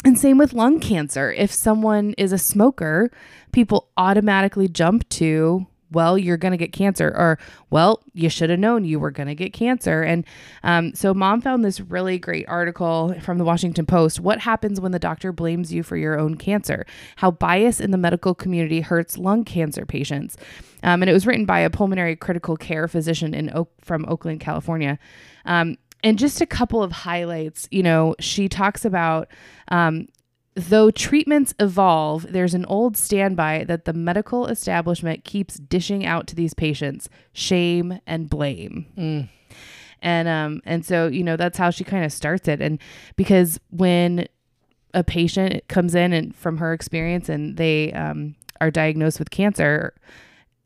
and 0.04 0.20
same 0.20 0.38
with 0.38 0.54
lung 0.54 0.80
cancer. 0.80 1.32
If 1.32 1.52
someone 1.52 2.14
is 2.18 2.32
a 2.32 2.38
smoker, 2.38 3.12
people 3.52 3.90
automatically 3.98 4.68
jump 4.68 5.08
to, 5.10 5.68
well, 5.96 6.18
you're 6.18 6.38
going 6.38 6.52
to 6.52 6.58
get 6.58 6.74
cancer, 6.74 7.08
or 7.08 7.40
well, 7.70 8.04
you 8.14 8.30
should 8.30 8.50
have 8.50 8.60
known 8.60 8.86
you 8.86 9.00
were 9.00 9.10
going 9.10 9.28
to 9.28 9.34
get 9.34 9.54
cancer. 9.54 10.04
And 10.04 10.26
um, 10.64 10.94
so, 10.94 11.14
mom 11.14 11.42
found 11.42 11.64
this 11.64 11.80
really 11.80 12.20
great 12.20 12.48
article 12.48 13.16
from 13.22 13.38
the 13.38 13.46
Washington 13.46 13.86
Post 13.86 14.20
What 14.20 14.40
happens 14.40 14.80
when 14.80 14.92
the 14.92 15.00
doctor 15.00 15.32
blames 15.32 15.74
you 15.74 15.82
for 15.82 15.98
your 15.98 16.20
own 16.20 16.36
cancer? 16.36 16.86
How 17.16 17.32
bias 17.32 17.80
in 17.80 17.92
the 17.92 17.98
medical 17.98 18.36
community 18.36 18.82
hurts 18.82 19.18
lung 19.18 19.46
cancer 19.46 19.86
patients. 19.86 20.38
Um, 20.84 21.02
and 21.02 21.10
it 21.10 21.14
was 21.14 21.26
written 21.26 21.46
by 21.46 21.60
a 21.60 21.70
pulmonary 21.70 22.16
critical 22.16 22.58
care 22.58 22.88
physician 22.88 23.34
in 23.34 23.50
Oak, 23.56 23.72
from 23.82 24.06
Oakland, 24.08 24.42
California. 24.42 25.00
Um, 25.46 25.78
and 26.04 26.20
just 26.20 26.42
a 26.42 26.46
couple 26.46 26.84
of 26.84 26.92
highlights, 26.92 27.68
you 27.72 27.82
know, 27.82 28.16
she 28.20 28.48
talks 28.48 28.86
about 28.86 29.28
um, 29.70 30.08
Though 30.56 30.90
treatments 30.90 31.54
evolve, 31.60 32.32
there's 32.32 32.54
an 32.54 32.66
old 32.66 32.96
standby 32.96 33.66
that 33.66 33.84
the 33.84 33.94
medical 33.94 34.48
establishment 34.48 35.26
keeps 35.26 35.56
dishing 35.56 36.06
out 36.06 36.28
to 36.28 36.36
these 36.36 36.54
patients 36.54 37.10
shame 37.34 38.00
and 38.08 38.30
blame. 38.30 38.86
Mm. 38.98 39.30
And 40.02 40.28
um 40.28 40.62
and 40.66 40.86
so, 40.86 41.08
you 41.08 41.24
know, 41.24 41.36
that's 41.36 41.58
how 41.58 41.72
she 41.72 41.84
kind 41.84 42.06
of 42.06 42.14
starts 42.14 42.48
it. 42.48 42.62
And 42.62 42.80
because 43.18 43.60
when 43.70 44.28
a 44.94 45.04
patient 45.04 45.68
comes 45.68 45.94
in 45.94 46.14
and 46.14 46.34
from 46.34 46.58
her 46.58 46.72
experience 46.72 47.28
and 47.28 47.58
they 47.58 47.92
um, 47.92 48.36
are 48.62 48.72
diagnosed 48.72 49.20
with 49.20 49.30
cancer, 49.30 49.94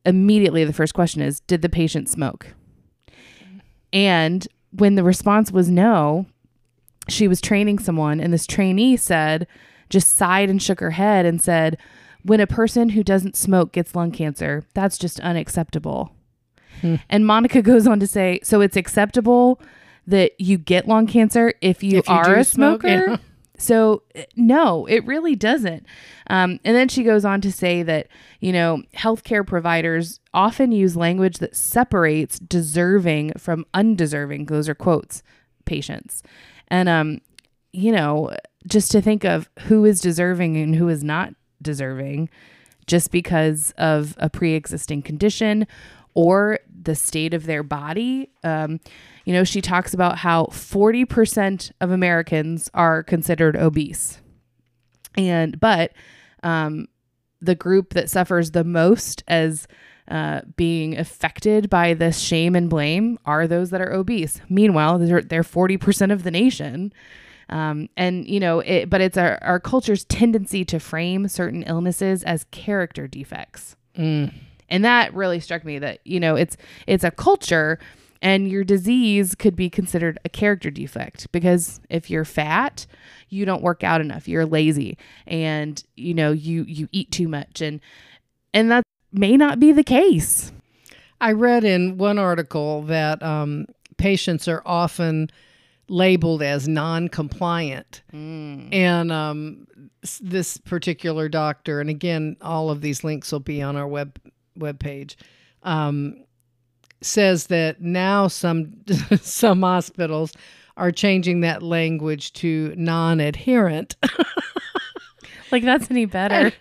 immediately 0.06 0.64
the 0.64 0.72
first 0.72 0.94
question 0.94 1.22
is, 1.22 1.40
did 1.42 1.64
the 1.64 1.70
patient 1.70 2.08
smoke? 2.08 2.54
And 3.92 4.48
when 4.72 4.94
the 4.94 5.04
response 5.04 5.52
was 5.52 5.68
no, 5.68 6.28
she 7.08 7.28
was 7.28 7.42
training 7.42 7.80
someone 7.80 8.20
and 8.20 8.32
this 8.32 8.46
trainee 8.46 8.98
said, 8.98 9.48
just 9.90 10.16
sighed 10.16 10.50
and 10.50 10.62
shook 10.62 10.80
her 10.80 10.92
head 10.92 11.26
and 11.26 11.42
said, 11.42 11.78
When 12.24 12.40
a 12.40 12.48
person 12.48 12.90
who 12.90 13.04
doesn't 13.04 13.36
smoke 13.36 13.72
gets 13.72 13.96
lung 13.96 14.12
cancer, 14.12 14.66
that's 14.74 14.98
just 14.98 15.20
unacceptable. 15.22 16.12
Hmm. 16.82 16.96
And 17.10 17.26
Monica 17.26 17.62
goes 17.62 17.88
on 17.88 18.00
to 18.00 18.08
say, 18.08 18.40
So 18.44 18.62
it's 18.62 18.78
acceptable 18.78 19.62
that 20.08 20.40
you 20.40 20.58
get 20.58 20.88
lung 20.88 21.08
cancer 21.08 21.54
if 21.62 21.84
you, 21.84 22.00
If 22.00 22.08
you 22.08 22.14
are 22.16 22.36
a 22.36 22.44
smoke, 22.44 22.82
smoker? 22.82 23.10
yeah. 23.12 23.18
So, 23.58 24.04
uh, 24.16 24.22
no, 24.38 24.86
it 24.86 25.06
really 25.06 25.36
doesn't. 25.36 25.86
Um, 26.30 26.62
and 26.64 26.76
then 26.78 26.88
she 26.88 27.04
goes 27.04 27.26
on 27.26 27.42
to 27.42 27.52
say 27.52 27.84
that, 27.84 28.08
you 28.40 28.54
know, 28.54 28.84
healthcare 28.96 29.46
providers 29.46 30.22
often 30.34 30.72
use 30.72 30.96
language 30.96 31.40
that 31.40 31.58
separates 31.58 32.40
deserving 32.40 33.34
from 33.38 33.66
undeserving. 33.74 34.46
Those 34.46 34.70
are 34.70 34.76
quotes, 34.76 35.24
patients. 35.66 36.24
And, 36.70 36.88
um, 36.88 37.20
you 37.74 37.92
know, 37.92 38.32
just 38.68 38.92
to 38.92 39.02
think 39.02 39.24
of 39.24 39.50
who 39.62 39.86
is 39.86 40.02
deserving 40.02 40.58
and 40.58 40.76
who 40.76 40.90
is 40.90 41.04
not 41.04 41.34
deserving 41.62 42.30
just 42.88 43.12
because 43.12 43.72
of 43.78 44.16
a 44.18 44.30
pre 44.30 44.54
existing 44.54 45.02
condition 45.02 45.68
or 46.14 46.60
the 46.82 46.96
state 46.96 47.34
of 47.34 47.46
their 47.46 47.64
body. 47.64 48.30
Um, 48.44 48.80
you 49.26 49.34
know, 49.34 49.44
she 49.44 49.62
talks 49.62 49.94
about 49.94 50.18
how 50.18 50.46
40% 50.46 51.72
of 51.80 51.92
Americans 51.92 52.70
are 52.74 53.04
considered 53.04 53.56
obese. 53.56 54.20
And, 55.16 55.60
but, 55.60 55.94
um, 56.44 56.88
the 57.42 57.56
group 57.56 57.94
that 57.94 58.10
suffers 58.10 58.52
the 58.52 58.64
most 58.64 59.24
as 59.28 59.68
uh, 60.10 60.42
being 60.56 60.98
affected 60.98 61.70
by 61.70 61.94
this 61.94 62.20
shame 62.20 62.56
and 62.56 62.70
blame 62.70 63.18
are 63.26 63.48
those 63.48 63.70
that 63.70 63.82
are 63.82 63.94
obese. 63.94 64.42
Meanwhile, 64.50 65.00
they're, 65.00 65.22
they're 65.22 65.44
40% 65.44 66.12
of 66.12 66.24
the 66.24 66.32
nation. 66.32 66.92
Um, 67.50 67.90
and 67.98 68.28
you 68.28 68.40
know, 68.40 68.60
it, 68.60 68.90
but 68.90 69.02
it's 69.02 69.18
our, 69.18 69.40
our 69.42 69.60
culture's 69.60 70.06
tendency 70.06 70.64
to 70.66 70.80
frame 70.80 71.28
certain 71.28 71.64
illnesses 71.64 72.24
as 72.24 72.46
character 72.46 73.08
defects. 73.08 73.76
Mm. 73.98 74.34
And 74.70 74.86
that 74.86 75.14
really 75.14 75.40
struck 75.40 75.66
me 75.66 75.80
that, 75.80 76.00
you 76.06 76.20
know, 76.20 76.36
it's 76.36 76.58
it's 76.88 77.04
a 77.04 77.12
culture 77.12 77.80
and 78.22 78.50
your 78.50 78.64
disease 78.64 79.34
could 79.34 79.56
be 79.56 79.70
considered 79.70 80.20
a 80.26 80.30
character 80.30 80.70
defect 80.70 81.32
because 81.32 81.80
if 81.90 82.10
you're 82.10 82.26
fat, 82.26 82.86
you 83.30 83.46
don't 83.46 83.64
work 83.64 83.84
out 83.84 84.02
enough, 84.02 84.28
you're 84.28 84.46
lazy 84.46 84.98
and 85.26 85.84
you 85.96 86.14
know, 86.14 86.32
you 86.32 86.64
you 86.64 86.88
eat 86.92 87.12
too 87.12 87.28
much 87.28 87.62
and 87.62 87.80
and 88.54 88.70
that 88.72 88.84
may 89.12 89.38
not 89.38 89.60
be 89.60 89.72
the 89.72 89.84
case. 89.84 90.52
I 91.22 91.34
read 91.34 91.64
in 91.64 91.98
one 91.98 92.18
article 92.18 92.84
that 92.84 93.22
um, 93.22 93.66
patients 93.98 94.48
are 94.48 94.62
often 94.66 95.30
labeled 95.90 96.42
as 96.42 96.68
non-compliant, 96.68 98.04
and 98.12 99.12
um, 99.12 99.68
this 100.22 100.58
particular 100.58 101.28
doctor, 101.28 101.82
and 101.82 101.90
again, 101.90 102.38
all 102.42 102.70
of 102.70 102.82
these 102.82 103.04
links 103.04 103.32
will 103.32 103.40
be 103.40 103.62
on 103.62 103.76
our 103.76 103.88
web 103.88 104.20
web 104.56 104.80
page, 104.80 105.18
um, 105.64 106.24
says 107.02 107.48
that 107.48 107.82
now 107.82 108.28
some 108.28 108.74
some 109.22 109.62
hospitals 109.62 110.34
are 110.78 110.92
changing 110.92 111.42
that 111.42 111.62
language 111.62 112.32
to 112.34 112.74
non-adherent. 112.78 113.96
Like 115.52 115.64
that's 115.64 115.90
any 115.90 116.06
better. 116.06 116.52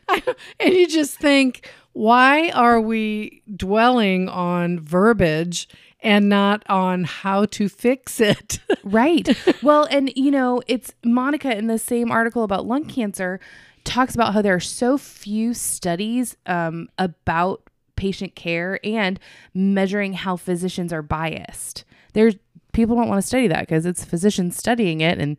and 0.60 0.74
you 0.74 0.88
just 0.88 1.18
think, 1.18 1.70
why 1.92 2.50
are 2.50 2.80
we 2.80 3.42
dwelling 3.56 4.28
on 4.28 4.80
verbiage 4.80 5.68
and 6.00 6.28
not 6.28 6.62
on 6.68 7.04
how 7.04 7.44
to 7.46 7.68
fix 7.68 8.20
it? 8.20 8.61
Right. 8.84 9.28
well, 9.62 9.87
and 9.90 10.11
you 10.16 10.30
know, 10.30 10.62
it's 10.66 10.94
Monica 11.04 11.54
in 11.54 11.66
the 11.66 11.78
same 11.78 12.11
article 12.11 12.42
about 12.42 12.66
lung 12.66 12.87
cancer 12.87 13.38
talks 13.84 14.14
about 14.14 14.32
how 14.32 14.40
there 14.40 14.54
are 14.54 14.61
so 14.61 14.96
few 14.96 15.52
studies 15.52 16.37
um, 16.46 16.88
about 16.96 17.62
patient 17.96 18.34
care 18.34 18.80
and 18.82 19.20
measuring 19.52 20.14
how 20.14 20.37
physicians 20.37 20.92
are 20.92 21.02
biased. 21.02 21.84
There's 22.14 22.37
people 22.72 22.96
don't 22.96 23.08
want 23.08 23.20
to 23.20 23.26
study 23.26 23.48
that 23.48 23.61
because 23.61 23.84
it's 23.84 24.04
physicians 24.04 24.56
studying 24.56 25.00
it 25.02 25.18
and 25.18 25.38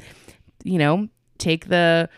you 0.64 0.78
know, 0.78 1.08
take 1.38 1.68
the 1.68 2.10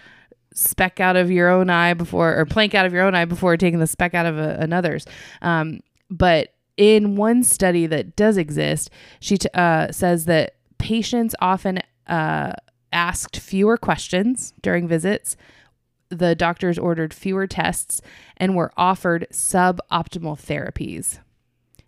speck 0.53 0.99
out 0.99 1.15
of 1.15 1.31
your 1.31 1.49
own 1.49 1.69
eye 1.69 1.93
before 1.93 2.35
or 2.37 2.45
plank 2.45 2.75
out 2.75 2.85
of 2.85 2.93
your 2.93 3.03
own 3.03 3.15
eye 3.15 3.25
before 3.25 3.55
taking 3.55 3.79
the 3.79 3.87
speck 3.87 4.13
out 4.13 4.25
of 4.25 4.37
a, 4.37 4.57
another's. 4.59 5.05
Um, 5.41 5.79
but 6.09 6.53
in 6.77 7.15
one 7.15 7.43
study 7.43 7.85
that 7.87 8.15
does 8.15 8.37
exist, 8.37 8.89
she 9.19 9.37
t- 9.37 9.49
uh, 9.53 9.91
says 9.91 10.25
that 10.25 10.55
patients 10.77 11.35
often 11.39 11.79
uh, 12.07 12.53
asked 12.91 13.37
fewer 13.37 13.77
questions 13.77 14.53
during 14.61 14.87
visits. 14.87 15.35
The 16.09 16.35
doctors 16.35 16.77
ordered 16.77 17.13
fewer 17.13 17.47
tests 17.47 18.01
and 18.37 18.55
were 18.55 18.71
offered 18.75 19.27
suboptimal 19.31 20.39
therapies 20.39 21.19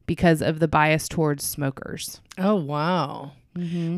because 0.06 0.42
of 0.42 0.60
the 0.60 0.68
bias 0.68 1.08
towards 1.08 1.44
smokers. 1.44 2.22
Oh, 2.38 2.56
wow. 2.56 3.32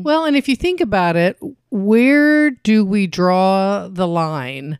Well, 0.02 0.24
and 0.24 0.36
if 0.36 0.48
you 0.48 0.56
think 0.56 0.80
about 0.80 1.16
it, 1.16 1.38
where 1.70 2.50
do 2.50 2.84
we 2.84 3.06
draw 3.06 3.88
the 3.88 4.06
line? 4.06 4.78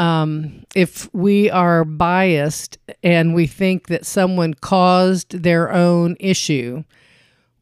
Um, 0.00 0.64
if 0.74 1.12
we 1.12 1.50
are 1.50 1.84
biased 1.84 2.78
and 3.02 3.34
we 3.34 3.46
think 3.46 3.88
that 3.88 4.06
someone 4.06 4.54
caused 4.54 5.42
their 5.42 5.70
own 5.70 6.16
issue, 6.18 6.84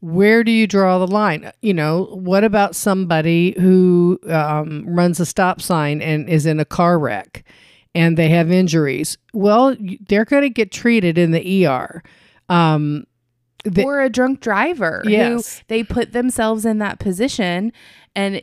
where 0.01 0.45
do 0.45 0.53
you 0.53 0.69
draw 0.69 0.99
the 1.01 1.09
line? 1.09 1.51
You 1.63 1.75
know, 1.75 2.05
what 2.13 2.45
about 2.45 2.77
somebody 2.77 3.57
who 3.59 4.21
um, 4.29 4.85
runs 4.87 5.19
a 5.19 5.27
stop 5.27 5.61
sign 5.61 6.01
and 6.01 6.29
is 6.29 6.47
in 6.47 6.61
a 6.61 6.65
car 6.65 6.99
wreck 6.99 7.43
and 7.95 8.17
they 8.17 8.29
have 8.29 8.53
injuries? 8.53 9.19
Well, 9.35 9.77
they're 10.09 10.25
going 10.25 10.43
to 10.43 10.51
get 10.51 10.71
treated 10.71 11.19
in 11.19 11.33
the 11.33 11.67
ER. 11.67 12.03
Um, 12.49 13.05
The- 13.65 13.83
or 13.83 14.01
a 14.01 14.09
drunk 14.09 14.39
driver 14.41 15.03
Yes. 15.05 15.59
who 15.59 15.65
they 15.67 15.83
put 15.83 16.13
themselves 16.13 16.65
in 16.65 16.79
that 16.79 17.01
position 17.01 17.73
and 18.15 18.41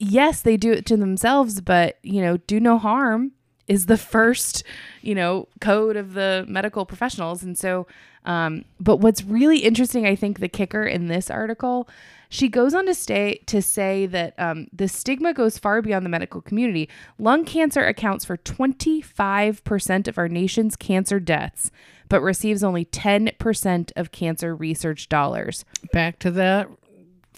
yes 0.00 0.40
they 0.40 0.56
do 0.56 0.72
it 0.72 0.84
to 0.86 0.96
themselves 0.96 1.60
but 1.60 1.98
you 2.02 2.20
know 2.20 2.36
do 2.38 2.58
no 2.58 2.78
harm 2.78 3.32
is 3.68 3.86
the 3.86 3.98
first 4.14 4.64
you 5.02 5.14
know 5.14 5.46
code 5.60 5.96
of 5.96 6.14
the 6.14 6.44
medical 6.48 6.84
professionals 6.84 7.42
and 7.42 7.56
so 7.56 7.86
um 8.24 8.64
but 8.80 8.96
what's 8.96 9.22
really 9.22 9.58
interesting 9.58 10.06
i 10.06 10.16
think 10.16 10.40
the 10.40 10.48
kicker 10.48 10.82
in 10.84 11.06
this 11.06 11.30
article 11.30 11.88
she 12.32 12.48
goes 12.48 12.74
on 12.74 12.86
to 12.86 12.94
stay 12.94 13.42
to 13.46 13.60
say 13.60 14.06
that 14.06 14.34
um, 14.38 14.68
the 14.72 14.86
stigma 14.86 15.34
goes 15.34 15.58
far 15.58 15.82
beyond 15.82 16.06
the 16.06 16.10
medical 16.10 16.40
community. 16.40 16.88
Lung 17.18 17.44
cancer 17.44 17.84
accounts 17.84 18.24
for 18.24 18.36
25% 18.36 20.08
of 20.08 20.16
our 20.16 20.28
nation's 20.28 20.76
cancer 20.76 21.18
deaths, 21.18 21.72
but 22.08 22.22
receives 22.22 22.62
only 22.62 22.84
10% 22.84 23.92
of 23.96 24.12
cancer 24.12 24.54
research 24.54 25.08
dollars. 25.08 25.64
back 25.92 26.20
to 26.20 26.30
that 26.30 26.68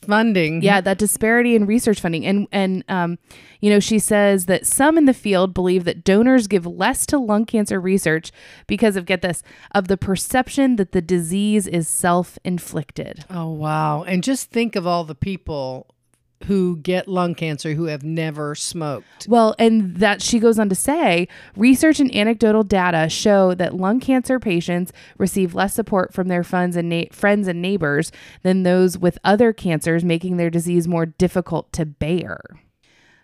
funding. 0.05 0.62
Yeah, 0.62 0.81
that 0.81 0.99
disparity 0.99 1.55
in 1.55 1.67
research 1.67 2.01
funding, 2.01 2.27
and 2.27 2.49
and 2.53 2.85
um, 2.88 3.19
you 3.61 3.71
know, 3.71 3.81
she 3.81 3.99
says 3.99 4.47
that 4.47 4.67
some 4.67 4.99
in 4.99 5.07
the 5.07 5.15
field 5.15 5.55
believe 5.55 5.85
that 5.85 6.05
donors 6.05 6.47
give 6.47 6.67
less 6.67 7.07
to 7.07 7.19
lung 7.19 7.47
cancer 7.47 7.81
research 7.81 8.33
because 8.67 8.97
of 8.97 9.07
get 9.07 9.23
this 9.23 9.43
of 9.73 9.88
the 9.88 9.97
perception 9.97 10.77
that 10.77 10.93
the 10.93 11.03
disease 11.03 11.67
is 11.67 11.88
self 11.88 12.38
inflicted. 12.45 13.25
Oh 13.31 13.51
wow! 13.51 14.03
And 14.03 14.23
just 14.23 14.51
think 14.51 14.77
of 14.77 14.87
all 14.87 15.05
the 15.05 15.15
people 15.15 15.95
who 16.44 16.76
get 16.76 17.09
lung 17.09 17.35
cancer 17.35 17.74
who 17.74 17.85
have 17.85 18.02
never 18.02 18.55
smoked. 18.55 19.26
Well, 19.28 19.55
and 19.59 19.96
that 19.96 20.22
she 20.22 20.38
goes 20.38 20.59
on 20.59 20.68
to 20.68 20.74
say 20.74 21.28
research 21.57 22.00
and 22.00 22.14
anecdotal 22.14 22.64
data 22.64 23.09
show 23.09 23.55
that 23.55 23.74
lung 23.74 24.00
cancer 24.00 24.38
patients 24.38 24.92
receive 25.18 25.55
less 25.55 25.74
support 25.74 26.12
from 26.12 26.28
their 26.28 26.44
friends 26.44 26.76
and, 26.76 26.88
na- 26.88 27.05
friends 27.11 27.48
and 27.48 27.61
neighbors 27.62 28.12
than 28.42 28.62
those 28.62 28.98
with 28.98 29.18
other 29.24 29.52
cancers, 29.52 30.05
making 30.05 30.37
their 30.37 30.50
disease 30.50 30.88
more 30.88 31.07
difficult 31.07 31.72
to 31.72 31.85
bear. 31.85 32.40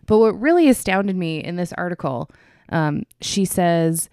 But 0.07 0.19
what 0.19 0.41
really 0.41 0.69
astounded 0.69 1.17
me 1.17 1.43
in 1.43 1.57
this 1.57 1.73
article, 1.75 2.31
um, 2.71 3.05
she 3.21 3.45
says, 3.45 4.09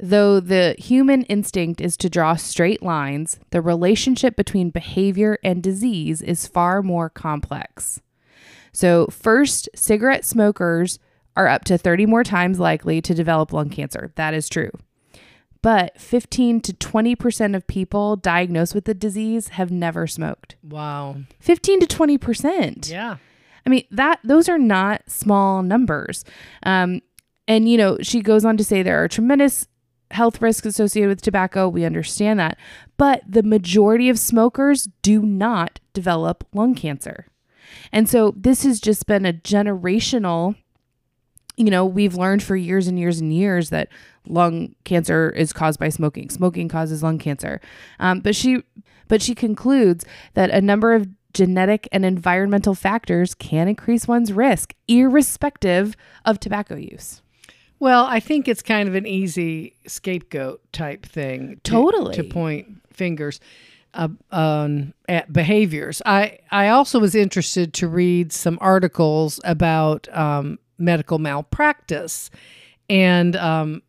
Though 0.00 0.38
the 0.38 0.76
human 0.78 1.22
instinct 1.24 1.80
is 1.80 1.96
to 1.96 2.08
draw 2.08 2.36
straight 2.36 2.82
lines, 2.82 3.40
the 3.50 3.60
relationship 3.60 4.36
between 4.36 4.70
behavior 4.70 5.38
and 5.42 5.60
disease 5.60 6.22
is 6.22 6.46
far 6.46 6.82
more 6.82 7.10
complex. 7.10 8.00
So, 8.72 9.06
first, 9.06 9.68
cigarette 9.74 10.24
smokers 10.24 10.98
are 11.36 11.48
up 11.48 11.64
to 11.64 11.78
30 11.78 12.06
more 12.06 12.24
times 12.24 12.58
likely 12.58 13.00
to 13.02 13.14
develop 13.14 13.52
lung 13.52 13.70
cancer. 13.70 14.12
That 14.16 14.34
is 14.34 14.48
true. 14.48 14.70
But 15.62 16.00
15 16.00 16.60
to 16.62 16.72
20% 16.72 17.56
of 17.56 17.66
people 17.66 18.16
diagnosed 18.16 18.74
with 18.74 18.84
the 18.84 18.94
disease 18.94 19.48
have 19.48 19.70
never 19.70 20.06
smoked. 20.06 20.56
Wow. 20.62 21.16
15 21.40 21.80
to 21.80 21.86
20%. 21.86 22.90
Yeah. 22.90 23.16
I 23.66 23.70
mean, 23.70 23.84
that 23.90 24.20
those 24.24 24.48
are 24.48 24.58
not 24.58 25.02
small 25.10 25.62
numbers. 25.62 26.24
Um, 26.62 27.02
and 27.46 27.68
you 27.68 27.76
know, 27.76 27.98
she 28.02 28.20
goes 28.20 28.44
on 28.44 28.56
to 28.56 28.64
say 28.64 28.82
there 28.82 29.02
are 29.02 29.08
tremendous 29.08 29.66
health 30.10 30.40
risks 30.40 30.66
associated 30.66 31.08
with 31.08 31.22
tobacco. 31.22 31.68
We 31.68 31.84
understand 31.84 32.40
that. 32.40 32.56
But 32.96 33.22
the 33.28 33.42
majority 33.42 34.08
of 34.08 34.18
smokers 34.18 34.88
do 35.02 35.22
not 35.22 35.80
develop 35.92 36.46
lung 36.54 36.74
cancer. 36.74 37.26
And 37.92 38.08
so 38.08 38.34
this 38.36 38.62
has 38.64 38.80
just 38.80 39.06
been 39.06 39.26
a 39.26 39.32
generational, 39.32 40.56
you 41.56 41.70
know, 41.70 41.84
we've 41.84 42.14
learned 42.14 42.42
for 42.42 42.56
years 42.56 42.86
and 42.86 42.98
years 42.98 43.20
and 43.20 43.32
years 43.32 43.70
that 43.70 43.88
lung 44.26 44.74
cancer 44.84 45.30
is 45.30 45.52
caused 45.52 45.80
by 45.80 45.88
smoking. 45.88 46.30
Smoking 46.30 46.68
causes 46.68 47.02
lung 47.02 47.18
cancer. 47.18 47.60
Um, 47.98 48.20
but 48.20 48.36
she, 48.36 48.62
but 49.08 49.22
she 49.22 49.34
concludes 49.34 50.04
that 50.34 50.50
a 50.50 50.60
number 50.60 50.94
of 50.94 51.08
genetic 51.32 51.88
and 51.92 52.04
environmental 52.04 52.74
factors 52.74 53.34
can 53.34 53.68
increase 53.68 54.08
one's 54.08 54.32
risk, 54.32 54.74
irrespective 54.86 55.96
of 56.24 56.40
tobacco 56.40 56.76
use. 56.76 57.22
Well, 57.80 58.06
I 58.06 58.18
think 58.20 58.48
it's 58.48 58.62
kind 58.62 58.88
of 58.88 58.94
an 58.94 59.06
easy 59.06 59.76
scapegoat 59.86 60.72
type 60.72 61.06
thing. 61.06 61.60
To, 61.64 61.70
Totally. 61.70 62.16
To 62.16 62.24
point 62.24 62.82
fingers 62.92 63.40
uh, 63.94 64.08
um, 64.30 64.94
behaviors. 65.32 66.02
I, 66.04 66.38
I 66.50 66.68
also 66.68 66.98
was 66.98 67.14
interested 67.14 67.72
to 67.74 67.88
read 67.88 68.32
some 68.32 68.58
articles 68.60 69.40
about 69.44 70.08
um, 70.16 70.58
medical 70.78 71.18
malpractice. 71.18 72.30
And 72.88 73.36
um, 73.36 73.82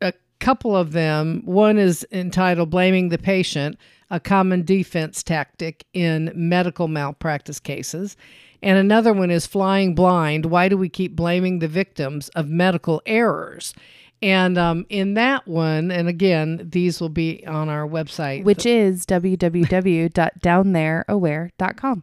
a 0.00 0.12
couple 0.38 0.76
of 0.76 0.92
them, 0.92 1.42
one 1.44 1.78
is 1.78 2.06
entitled 2.12 2.70
Blaming 2.70 3.08
the 3.08 3.18
Patient, 3.18 3.76
a 4.10 4.20
common 4.20 4.64
defense 4.64 5.22
tactic 5.22 5.84
in 5.92 6.32
medical 6.34 6.88
malpractice 6.88 7.58
cases. 7.58 8.16
And 8.62 8.78
another 8.78 9.12
one 9.12 9.30
is 9.30 9.46
Flying 9.46 9.94
Blind 9.94 10.46
Why 10.46 10.68
Do 10.68 10.76
We 10.76 10.88
Keep 10.88 11.14
Blaming 11.16 11.58
the 11.58 11.68
Victims 11.68 12.28
of 12.30 12.48
Medical 12.48 13.02
Errors? 13.04 13.74
And 14.22 14.56
um, 14.56 14.86
in 14.88 15.14
that 15.14 15.46
one, 15.46 15.90
and 15.90 16.08
again, 16.08 16.68
these 16.72 17.00
will 17.00 17.10
be 17.10 17.46
on 17.46 17.68
our 17.68 17.86
website. 17.86 18.44
Which 18.44 18.64
is 18.64 19.04
www.downthereaware.com. 19.06 22.02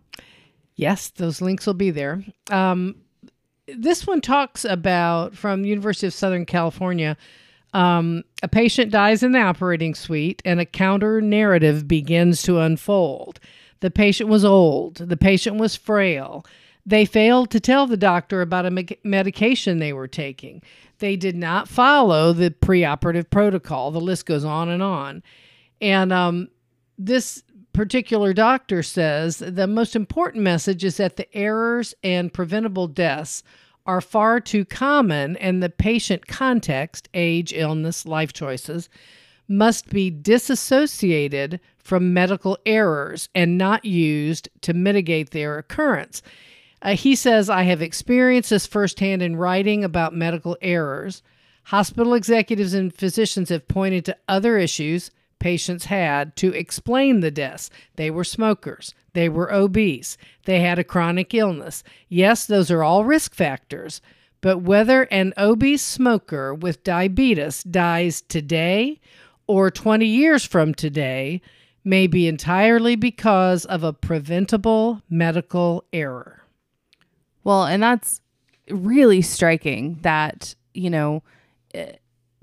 Yes, 0.75 1.09
those 1.09 1.41
links 1.41 1.65
will 1.65 1.73
be 1.73 1.91
there. 1.91 2.23
Um, 2.49 2.95
this 3.67 4.05
one 4.05 4.21
talks 4.21 4.65
about 4.65 5.35
from 5.35 5.65
University 5.65 6.07
of 6.07 6.13
Southern 6.13 6.45
California. 6.45 7.17
Um, 7.73 8.23
a 8.43 8.47
patient 8.47 8.91
dies 8.91 9.23
in 9.23 9.31
the 9.31 9.39
operating 9.39 9.95
suite, 9.95 10.41
and 10.45 10.59
a 10.59 10.65
counter 10.65 11.21
narrative 11.21 11.87
begins 11.87 12.43
to 12.43 12.59
unfold. 12.59 13.39
The 13.79 13.91
patient 13.91 14.29
was 14.29 14.45
old. 14.45 14.97
The 14.97 15.17
patient 15.17 15.57
was 15.57 15.75
frail. 15.75 16.45
They 16.85 17.05
failed 17.05 17.49
to 17.51 17.59
tell 17.59 17.87
the 17.87 17.97
doctor 17.97 18.41
about 18.41 18.65
a 18.65 18.71
me- 18.71 18.99
medication 19.03 19.79
they 19.79 19.93
were 19.93 20.07
taking. 20.07 20.61
They 21.03 21.17
did 21.17 21.35
not 21.35 21.67
follow 21.67 22.31
the 22.31 22.49
preoperative 22.49 23.29
protocol. 23.29 23.91
The 23.91 23.99
list 23.99 24.25
goes 24.25 24.45
on 24.45 24.69
and 24.69 24.81
on. 24.81 25.21
And 25.81 26.13
um, 26.13 26.47
this 26.97 27.43
particular 27.73 28.31
doctor 28.31 28.81
says 28.81 29.39
the 29.39 29.67
most 29.67 29.97
important 29.97 30.45
message 30.45 30.85
is 30.85 30.95
that 30.95 31.17
the 31.17 31.27
errors 31.35 31.93
and 32.05 32.33
preventable 32.33 32.87
deaths 32.87 33.43
are 33.85 33.99
far 33.99 34.39
too 34.39 34.63
common, 34.63 35.35
and 35.35 35.61
the 35.61 35.67
patient 35.67 36.27
context, 36.27 37.09
age, 37.13 37.51
illness, 37.51 38.05
life 38.05 38.31
choices, 38.31 38.87
must 39.49 39.89
be 39.89 40.09
disassociated 40.09 41.59
from 41.79 42.13
medical 42.13 42.57
errors 42.65 43.27
and 43.35 43.57
not 43.57 43.83
used 43.83 44.47
to 44.61 44.73
mitigate 44.73 45.31
their 45.31 45.57
occurrence. 45.57 46.21
Uh, 46.83 46.95
he 46.95 47.15
says, 47.15 47.49
I 47.49 47.63
have 47.63 47.81
experienced 47.81 48.49
this 48.49 48.67
firsthand 48.67 49.21
in 49.21 49.37
writing 49.37 49.83
about 49.83 50.13
medical 50.13 50.57
errors. 50.61 51.23
Hospital 51.65 52.13
executives 52.13 52.73
and 52.73 52.93
physicians 52.93 53.49
have 53.49 53.69
pointed 53.69 54.03
to 54.05 54.17
other 54.27 54.57
issues 54.57 55.09
patients 55.39 55.85
had 55.85 56.35
to 56.37 56.53
explain 56.53 57.19
the 57.19 57.29
deaths. 57.29 57.69
They 57.97 58.09
were 58.09 58.23
smokers, 58.23 58.93
they 59.11 59.27
were 59.27 59.51
obese, 59.51 60.17
they 60.45 60.61
had 60.61 60.79
a 60.79 60.85
chronic 60.85 61.33
illness. 61.33 61.83
Yes, 62.07 62.45
those 62.45 62.71
are 62.71 62.81
all 62.81 63.03
risk 63.03 63.35
factors, 63.35 64.01
but 64.39 64.59
whether 64.59 65.03
an 65.03 65.33
obese 65.37 65.83
smoker 65.83 66.53
with 66.53 66.83
diabetes 66.83 67.61
dies 67.63 68.21
today 68.21 69.01
or 69.45 69.69
20 69.69 70.05
years 70.05 70.45
from 70.45 70.73
today 70.73 71.41
may 71.83 72.07
be 72.07 72.27
entirely 72.27 72.95
because 72.95 73.65
of 73.65 73.83
a 73.83 73.91
preventable 73.91 75.01
medical 75.09 75.83
error. 75.91 76.42
Well, 77.43 77.65
and 77.65 77.81
that's 77.81 78.21
really 78.69 79.21
striking 79.21 79.99
that, 80.01 80.55
you 80.73 80.89
know, 80.89 81.23
eh, 81.73 81.93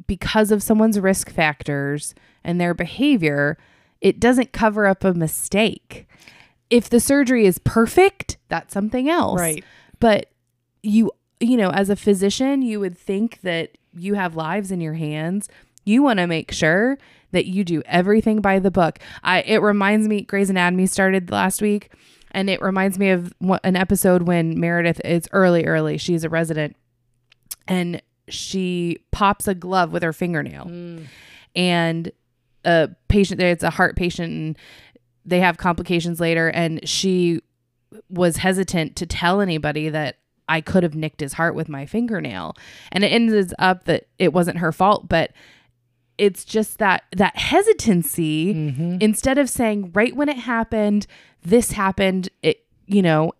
because 0.07 0.51
of 0.51 0.63
someone's 0.63 0.99
risk 0.99 1.31
factors 1.31 2.15
and 2.45 2.61
their 2.61 2.75
behavior, 2.75 3.59
it 4.01 4.19
doesn't 4.21 4.53
cover 4.53 4.87
up 4.87 5.05
a 5.05 5.15
mistake. 5.15 6.07
If 6.69 6.89
the 6.89 7.01
surgery 7.01 7.47
is 7.47 7.59
perfect, 7.59 8.37
that's 8.49 8.73
something 8.73 9.09
else. 9.09 9.41
Right. 9.41 9.65
But 9.99 10.27
you, 10.83 11.13
you 11.41 11.57
know, 11.57 11.71
as 11.71 11.91
a 11.91 11.97
physician, 11.97 12.63
you 12.63 12.81
would 12.81 12.97
think 12.97 13.41
that 13.43 13.77
you 13.95 14.15
have 14.15 14.37
lives 14.37 14.71
in 14.71 14.81
your 14.81 14.95
hands. 14.95 15.49
You 15.85 16.03
want 16.03 16.19
to 16.19 16.27
make 16.27 16.53
sure 16.53 16.99
that 17.33 17.47
you 17.47 17.65
do 17.65 17.83
everything 17.87 18.41
by 18.41 18.59
the 18.59 18.71
book. 18.71 18.99
I 19.23 19.43
it 19.43 19.59
reminds 19.59 20.09
me 20.09 20.23
Grey's 20.23 20.51
Anatomy 20.51 20.87
started 20.87 21.31
last 21.31 21.63
week 21.63 21.91
and 22.33 22.51
it 22.51 22.61
reminds 22.62 22.99
me 22.99 23.11
of 23.11 23.33
an 23.64 23.77
episode 23.77 24.23
when 24.23 24.59
Meredith 24.59 25.01
it's 25.05 25.29
early 25.33 25.64
early. 25.64 25.99
She's 25.99 26.25
a 26.25 26.29
resident 26.29 26.77
and 27.66 28.03
she 28.29 28.99
pops 29.11 29.49
a 29.49 29.55
glove 29.55 29.93
with 29.93 30.03
her 30.03 30.12
fingernail. 30.12 30.66
Mm. 30.66 31.07
And 31.57 32.12
a 32.64 32.90
patient 33.09 33.40
it's 33.40 33.64
a 33.64 33.71
heart 33.71 33.97
patient 33.97 34.33
and 34.33 34.59
they 35.25 35.40
have 35.40 35.57
complications 35.57 36.21
later 36.21 36.49
and 36.49 36.87
she 36.88 37.40
was 38.09 38.38
hesitant 38.38 38.97
to 38.97 39.07
tell 39.07 39.40
anybody 39.40 39.88
that 39.88 40.16
I 40.49 40.61
could 40.61 40.83
have 40.83 40.95
nicked 40.95 41.21
his 41.21 41.35
heart 41.35 41.55
with 41.55 41.69
my 41.69 41.87
fingernail. 41.87 42.57
And 42.90 43.05
it 43.05 43.09
ends 43.09 43.55
up 43.59 43.85
that 43.85 44.09
it 44.19 44.33
wasn't 44.33 44.59
her 44.59 44.73
fault, 44.73 45.09
but 45.09 45.33
it's 46.19 46.45
just 46.45 46.79
that 46.79 47.05
that 47.16 47.37
hesitancy 47.37 48.53
mm-hmm. 48.53 48.97
instead 49.01 49.38
of 49.38 49.49
saying 49.49 49.90
right 49.95 50.14
when 50.14 50.29
it 50.29 50.38
happened, 50.38 51.07
this 51.42 51.72
happened, 51.72 52.29
it 52.42 52.64
you 52.87 53.03
know, 53.03 53.33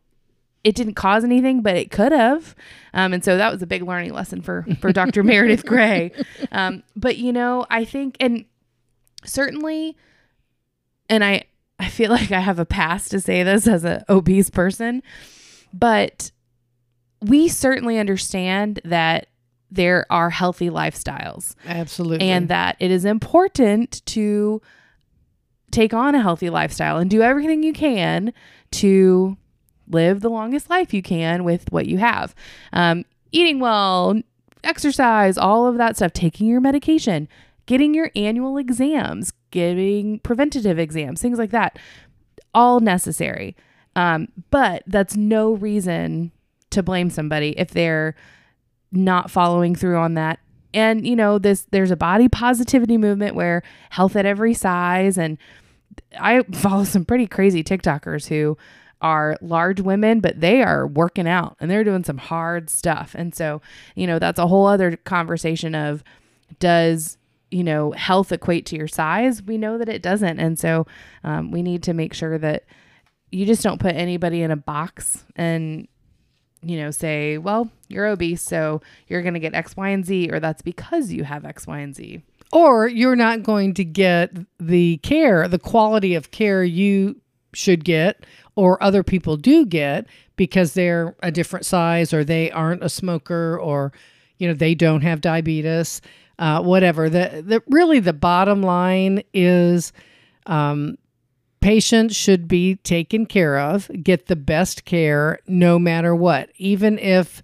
it 0.63 0.75
didn't 0.75 0.95
cause 0.95 1.25
anything, 1.25 1.63
but 1.63 1.77
it 1.77 1.91
could 1.91 2.13
have. 2.13 2.55
Um, 2.93 3.13
and 3.13 3.25
so 3.25 3.37
that 3.37 3.53
was 3.53 3.63
a 3.63 3.67
big 3.67 3.83
learning 3.83 4.13
lesson 4.13 4.43
for 4.43 4.67
for 4.81 4.93
Dr. 4.93 5.23
Meredith 5.25 5.65
Grey. 5.65 6.13
Um, 6.53 6.83
but 6.97 7.17
you 7.19 7.33
know, 7.33 7.67
I 7.71 7.85
think 7.85 8.17
and 8.21 8.45
certainly 9.25 9.97
and 11.09 11.25
I 11.25 11.45
I 11.79 11.89
feel 11.89 12.11
like 12.19 12.33
I 12.33 12.41
have 12.41 12.59
a 12.59 12.67
past 12.67 13.11
to 13.13 13.21
say 13.21 13.43
this 13.43 13.67
as 13.67 13.85
an 13.85 14.05
obese 14.09 14.51
person, 14.51 15.03
but 15.73 16.31
we 17.23 17.49
certainly 17.49 17.99
understand 17.99 18.81
that 18.85 19.27
there 19.71 20.05
are 20.11 20.31
healthy 20.31 20.69
lifestyles 20.69 21.55
Absolutely. 21.67 22.29
and 22.29 22.49
that 22.49 22.77
it 22.81 22.91
is 22.91 23.05
important 23.05 24.05
to 24.07 24.61
take 25.71 25.95
on 25.95 26.15
a 26.15 26.23
healthy 26.23 26.51
lifestyle 26.51 26.99
and 26.99 27.11
do 27.11 27.23
everything 27.23 27.63
you 27.63 27.73
can 27.73 28.33
to 28.73 29.37
live 29.89 30.21
the 30.21 30.31
longest 30.31 30.71
life 30.71 30.95
you 30.95 31.03
can 31.03 31.45
with 31.45 31.71
what 31.71 31.87
you 31.87 31.99
have. 31.99 32.35
Um, 32.73 33.05
eating 33.33 33.61
well, 33.61 34.21
exercise, 34.65 35.37
all 35.39 35.67
of 35.67 35.77
that 35.79 35.97
stuff, 35.97 36.13
taking 36.13 36.47
your 36.47 36.61
medication, 36.61 37.29
getting 37.67 37.95
your 37.95 38.11
annual 38.15 38.57
exams, 38.57 39.33
getting 39.51 40.19
preventative 40.21 40.79
exams, 40.79 41.21
things 41.21 41.39
like 41.39 41.51
that, 41.51 41.79
all 42.55 42.81
necessary. 42.81 43.57
Um, 43.97 44.29
but 44.51 44.83
that's 44.87 45.17
no 45.17 45.53
reason 45.53 46.33
to 46.71 46.83
blame 46.83 47.11
somebody 47.11 47.59
if 47.59 47.71
they're 47.71 48.15
not 48.93 49.31
following 49.31 49.75
through 49.75 49.99
on 49.99 50.15
that. 50.15 50.39
And 50.73 51.07
you 51.07 51.17
know, 51.17 51.39
this 51.39 51.67
there's 51.71 51.91
a 51.91 51.97
body 51.97 52.29
positivity 52.29 52.97
movement 52.97 53.35
where 53.35 53.63
health 53.91 54.17
at 54.17 54.27
every 54.27 54.55
size 54.55 55.19
and 55.19 55.39
I 56.19 56.43
follow 56.53 56.85
some 56.85 57.05
pretty 57.05 57.27
crazy 57.27 57.63
TikTokers 57.63 58.29
who 58.29 58.57
are 59.01 59.37
large 59.41 59.81
women, 59.81 60.21
but 60.21 60.41
they 60.41 60.63
are 60.63 60.87
working 60.87 61.27
out 61.27 61.57
and 61.61 61.71
they're 61.71 61.85
doing 61.85 62.05
some 62.05 62.19
hard 62.19 62.69
stuff. 62.69 63.15
And 63.17 63.35
so, 63.35 63.63
you 63.95 64.07
know, 64.07 64.19
that's 64.19 64.39
a 64.39 64.47
whole 64.47 64.67
other 64.67 64.97
conversation 64.97 65.75
of 65.75 66.05
does, 66.59 67.17
you 67.51 67.65
know, 67.65 67.93
health 67.93 68.31
equate 68.31 68.67
to 68.67 68.77
your 68.77 68.89
size? 68.89 69.43
We 69.43 69.57
know 69.59 69.79
that 69.79 69.89
it 69.89 70.03
doesn't. 70.03 70.39
And 70.39 70.59
so 70.59 70.87
um, 71.25 71.51
we 71.51 71.63
need 71.63 71.83
to 71.85 71.95
make 71.95 72.13
sure 72.13 72.39
that 72.39 72.65
you 73.31 73.47
just 73.47 73.63
don't 73.63 73.81
put 73.81 73.95
anybody 73.95 74.43
in 74.43 74.51
a 74.51 74.57
box 74.57 75.25
and, 75.35 75.89
you 76.63 76.77
know, 76.79 76.91
say, 76.91 77.39
well, 77.39 77.71
you're 77.89 78.07
obese, 78.07 78.43
so 78.43 78.81
you're 79.09 79.23
going 79.23 79.35
to 79.35 79.41
get 79.41 79.55
X, 79.55 79.77
Y, 79.77 79.89
and 79.89 80.05
Z, 80.05 80.31
or 80.31 80.41
that's 80.41 80.63
because 80.63 81.13
you 81.13 81.25
have 81.25 81.45
X, 81.45 81.67
Y, 81.67 81.79
and 81.79 81.95
Z. 81.95 82.23
Or 82.53 82.89
you're 82.89 83.17
not 83.17 83.43
going 83.43 83.75
to 83.75 83.85
get 83.85 84.33
the 84.59 84.99
care, 84.99 85.47
the 85.49 85.59
quality 85.59 86.15
of 86.15 86.31
care 86.31 86.65
you 86.65 87.21
should 87.55 87.85
get 87.85 88.25
or 88.57 88.83
other 88.83 89.03
people 89.03 89.37
do 89.37 89.65
get 89.67 90.07
because 90.37 90.75
they're 90.75 91.17
a 91.23 91.31
different 91.31 91.67
size 91.67 92.13
or 92.13 92.25
they 92.25 92.51
aren't 92.51 92.83
a 92.83 92.89
smoker 92.89 93.59
or 93.59 93.93
you 94.39 94.47
know 94.47 94.55
they 94.55 94.75
don't 94.75 95.03
have 95.03 95.21
diabetes 95.21 96.01
uh, 96.39 96.63
whatever 96.63 97.11
the, 97.11 97.43
the 97.45 97.63
really 97.69 98.01
the 98.01 98.13
bottom 98.13 98.63
line 98.63 99.23
is 99.35 99.93
um, 100.47 100.97
patients 101.61 102.17
should 102.17 102.49
be 102.49 102.77
taken 102.77 103.27
care 103.27 103.59
of 103.59 103.91
get 104.03 104.27
the 104.27 104.37
best 104.37 104.85
care 104.85 105.39
no 105.47 105.79
matter 105.79 106.15
what 106.15 106.51
even 106.57 106.99
if 106.99 107.43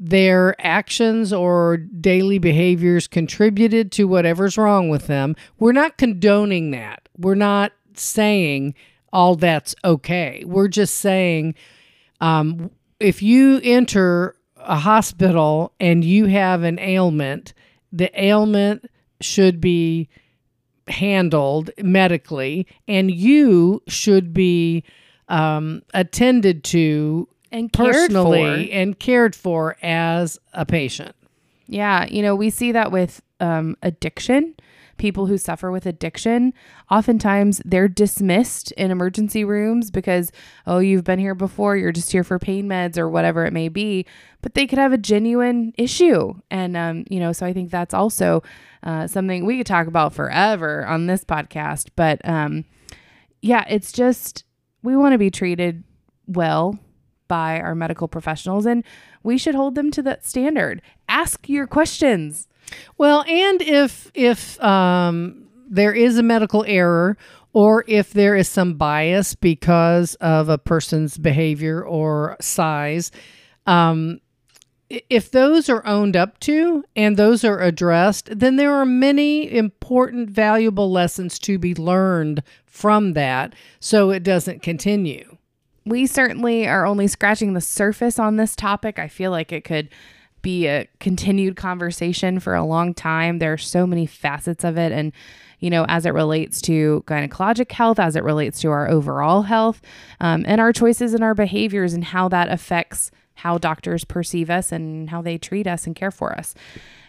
their 0.00 0.54
actions 0.64 1.32
or 1.32 1.76
daily 1.76 2.38
behaviors 2.38 3.08
contributed 3.08 3.90
to 3.90 4.06
whatever's 4.06 4.56
wrong 4.56 4.88
with 4.88 5.06
them 5.06 5.34
we're 5.58 5.72
not 5.72 5.98
condoning 5.98 6.70
that 6.70 7.08
we're 7.16 7.34
not 7.34 7.72
saying 7.94 8.74
all 9.12 9.36
that's 9.36 9.74
okay. 9.84 10.42
We're 10.46 10.68
just 10.68 10.96
saying 10.96 11.54
um, 12.20 12.70
if 13.00 13.22
you 13.22 13.60
enter 13.62 14.36
a 14.56 14.76
hospital 14.76 15.72
and 15.80 16.04
you 16.04 16.26
have 16.26 16.62
an 16.62 16.78
ailment, 16.78 17.54
the 17.92 18.10
ailment 18.22 18.90
should 19.20 19.60
be 19.60 20.08
handled 20.88 21.70
medically 21.78 22.66
and 22.86 23.10
you 23.10 23.82
should 23.88 24.32
be 24.32 24.84
um, 25.28 25.82
attended 25.94 26.64
to 26.64 27.28
and 27.50 27.72
personally 27.72 28.70
and 28.72 28.98
cared 28.98 29.34
for 29.34 29.76
as 29.82 30.38
a 30.52 30.66
patient. 30.66 31.14
Yeah, 31.66 32.06
you 32.06 32.22
know, 32.22 32.34
we 32.34 32.50
see 32.50 32.72
that 32.72 32.92
with 32.92 33.22
um, 33.40 33.76
addiction 33.82 34.54
people 34.98 35.26
who 35.26 35.38
suffer 35.38 35.70
with 35.70 35.86
addiction, 35.86 36.52
oftentimes 36.90 37.62
they're 37.64 37.88
dismissed 37.88 38.72
in 38.72 38.90
emergency 38.90 39.44
rooms 39.44 39.90
because, 39.90 40.30
oh, 40.66 40.78
you've 40.78 41.04
been 41.04 41.18
here 41.18 41.34
before, 41.34 41.76
you're 41.76 41.92
just 41.92 42.12
here 42.12 42.24
for 42.24 42.38
pain 42.38 42.68
meds 42.68 42.98
or 42.98 43.08
whatever 43.08 43.46
it 43.46 43.52
may 43.52 43.68
be. 43.68 44.04
But 44.42 44.54
they 44.54 44.66
could 44.66 44.78
have 44.78 44.92
a 44.92 44.98
genuine 44.98 45.72
issue. 45.78 46.34
And, 46.50 46.76
um, 46.76 47.04
you 47.08 47.20
know, 47.20 47.32
so 47.32 47.46
I 47.46 47.52
think 47.52 47.70
that's 47.70 47.94
also 47.94 48.42
uh, 48.82 49.06
something 49.06 49.46
we 49.46 49.58
could 49.58 49.66
talk 49.66 49.86
about 49.86 50.12
forever 50.12 50.86
on 50.86 51.06
this 51.06 51.24
podcast. 51.24 51.88
But 51.96 52.20
um, 52.28 52.64
yeah, 53.40 53.64
it's 53.68 53.92
just, 53.92 54.44
we 54.82 54.96
want 54.96 55.12
to 55.12 55.18
be 55.18 55.30
treated 55.30 55.84
well 56.26 56.78
by 57.28 57.60
our 57.60 57.74
medical 57.74 58.08
professionals 58.08 58.66
and 58.66 58.82
we 59.22 59.38
should 59.38 59.54
hold 59.54 59.74
them 59.74 59.90
to 59.90 60.02
that 60.02 60.24
standard. 60.24 60.80
Ask 61.08 61.48
your 61.48 61.66
questions. 61.66 62.48
Well, 62.96 63.24
and 63.28 63.62
if 63.62 64.10
if 64.14 64.62
um, 64.62 65.48
there 65.68 65.92
is 65.92 66.18
a 66.18 66.22
medical 66.22 66.64
error 66.66 67.16
or 67.52 67.84
if 67.88 68.12
there 68.12 68.36
is 68.36 68.48
some 68.48 68.74
bias 68.74 69.34
because 69.34 70.14
of 70.16 70.48
a 70.48 70.58
person's 70.58 71.18
behavior 71.18 71.82
or 71.82 72.36
size, 72.40 73.10
um, 73.66 74.20
if 74.88 75.30
those 75.30 75.68
are 75.68 75.84
owned 75.86 76.16
up 76.16 76.40
to 76.40 76.84
and 76.96 77.16
those 77.16 77.44
are 77.44 77.60
addressed, 77.60 78.28
then 78.38 78.56
there 78.56 78.72
are 78.72 78.86
many 78.86 79.52
important, 79.54 80.30
valuable 80.30 80.90
lessons 80.90 81.38
to 81.40 81.58
be 81.58 81.74
learned 81.74 82.42
from 82.64 83.12
that 83.12 83.54
so 83.80 84.10
it 84.10 84.22
doesn't 84.22 84.62
continue. 84.62 85.36
We 85.84 86.06
certainly 86.06 86.66
are 86.66 86.86
only 86.86 87.06
scratching 87.06 87.54
the 87.54 87.60
surface 87.60 88.18
on 88.18 88.36
this 88.36 88.56
topic. 88.56 88.98
I 88.98 89.08
feel 89.08 89.30
like 89.30 89.52
it 89.52 89.64
could 89.64 89.88
be 90.42 90.66
a 90.66 90.88
continued 91.00 91.56
conversation 91.56 92.40
for 92.40 92.54
a 92.54 92.64
long 92.64 92.94
time. 92.94 93.38
There 93.38 93.52
are 93.52 93.58
so 93.58 93.86
many 93.86 94.06
facets 94.06 94.64
of 94.64 94.78
it. 94.78 94.92
And, 94.92 95.12
you 95.58 95.70
know, 95.70 95.84
as 95.88 96.06
it 96.06 96.14
relates 96.14 96.60
to 96.62 97.04
gynecologic 97.06 97.72
health, 97.72 97.98
as 97.98 98.16
it 98.16 98.24
relates 98.24 98.60
to 98.60 98.70
our 98.70 98.88
overall 98.88 99.42
health, 99.42 99.80
um, 100.20 100.44
and 100.46 100.60
our 100.60 100.72
choices 100.72 101.14
and 101.14 101.24
our 101.24 101.34
behaviors, 101.34 101.92
and 101.92 102.04
how 102.04 102.28
that 102.28 102.48
affects 102.48 103.10
how 103.34 103.56
doctors 103.58 104.04
perceive 104.04 104.50
us 104.50 104.72
and 104.72 105.10
how 105.10 105.22
they 105.22 105.38
treat 105.38 105.66
us 105.66 105.86
and 105.86 105.94
care 105.94 106.10
for 106.10 106.32
us. 106.32 106.54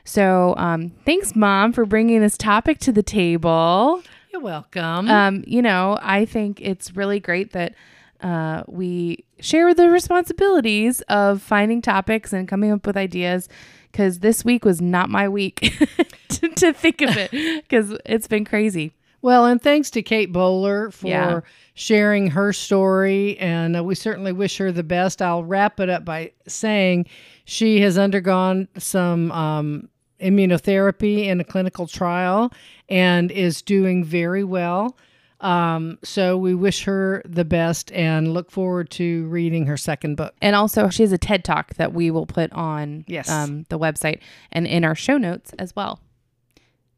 So, 0.03 0.53
um, 0.57 0.91
thanks, 1.05 1.35
Mom, 1.35 1.73
for 1.73 1.85
bringing 1.85 2.21
this 2.21 2.37
topic 2.37 2.79
to 2.79 2.91
the 2.91 3.03
table. 3.03 4.01
You're 4.31 4.41
welcome. 4.41 5.09
Um, 5.09 5.43
you 5.47 5.61
know, 5.61 5.97
I 6.01 6.25
think 6.25 6.61
it's 6.61 6.95
really 6.95 7.19
great 7.19 7.51
that 7.53 7.73
uh, 8.21 8.63
we 8.67 9.25
share 9.39 9.73
the 9.73 9.89
responsibilities 9.89 11.01
of 11.01 11.41
finding 11.41 11.81
topics 11.81 12.33
and 12.33 12.47
coming 12.47 12.71
up 12.71 12.85
with 12.85 12.97
ideas 12.97 13.47
because 13.91 14.19
this 14.19 14.43
week 14.43 14.65
was 14.65 14.81
not 14.81 15.09
my 15.09 15.27
week 15.27 15.59
to, 16.27 16.49
to, 16.49 16.73
think 16.73 17.01
of 17.01 17.15
it 17.17 17.31
because 17.63 17.97
it's 18.05 18.27
been 18.27 18.45
crazy. 18.45 18.93
Well, 19.21 19.45
and 19.45 19.61
thanks 19.61 19.89
to 19.91 20.01
Kate 20.01 20.31
Bowler 20.31 20.91
for 20.91 21.07
yeah. 21.07 21.41
sharing 21.73 22.27
her 22.27 22.53
story. 22.53 23.37
And 23.37 23.75
uh, 23.75 23.83
we 23.83 23.95
certainly 23.95 24.31
wish 24.31 24.57
her 24.57 24.71
the 24.71 24.83
best. 24.83 25.21
I'll 25.21 25.43
wrap 25.43 25.79
it 25.79 25.89
up 25.89 26.05
by 26.05 26.31
saying 26.47 27.05
she 27.45 27.81
has 27.81 27.97
undergone 27.97 28.69
some 28.77 29.31
um, 29.31 29.89
immunotherapy 30.21 31.25
in 31.25 31.39
a 31.39 31.43
clinical 31.43 31.87
trial 31.87 32.51
and 32.87 33.31
is 33.31 33.61
doing 33.61 34.03
very 34.03 34.43
well. 34.43 34.95
Um, 35.41 35.99
so 36.03 36.37
we 36.37 36.53
wish 36.53 36.83
her 36.83 37.21
the 37.25 37.45
best 37.45 37.91
and 37.93 38.33
look 38.33 38.51
forward 38.51 38.89
to 38.91 39.25
reading 39.27 39.67
her 39.67 39.77
second 39.77 40.15
book. 40.15 40.35
And 40.41 40.55
also, 40.55 40.89
she 40.89 41.03
has 41.03 41.11
a 41.11 41.17
TED 41.17 41.43
Talk 41.43 41.75
that 41.75 41.93
we 41.93 42.11
will 42.11 42.25
put 42.25 42.51
on 42.51 43.05
yes. 43.07 43.29
um, 43.29 43.65
the 43.69 43.79
website 43.79 44.19
and 44.51 44.67
in 44.67 44.83
our 44.83 44.95
show 44.95 45.17
notes 45.17 45.53
as 45.57 45.75
well. 45.75 46.01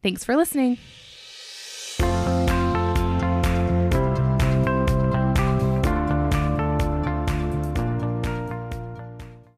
Thanks 0.02 0.24
for 0.24 0.36
listening. 0.36 0.80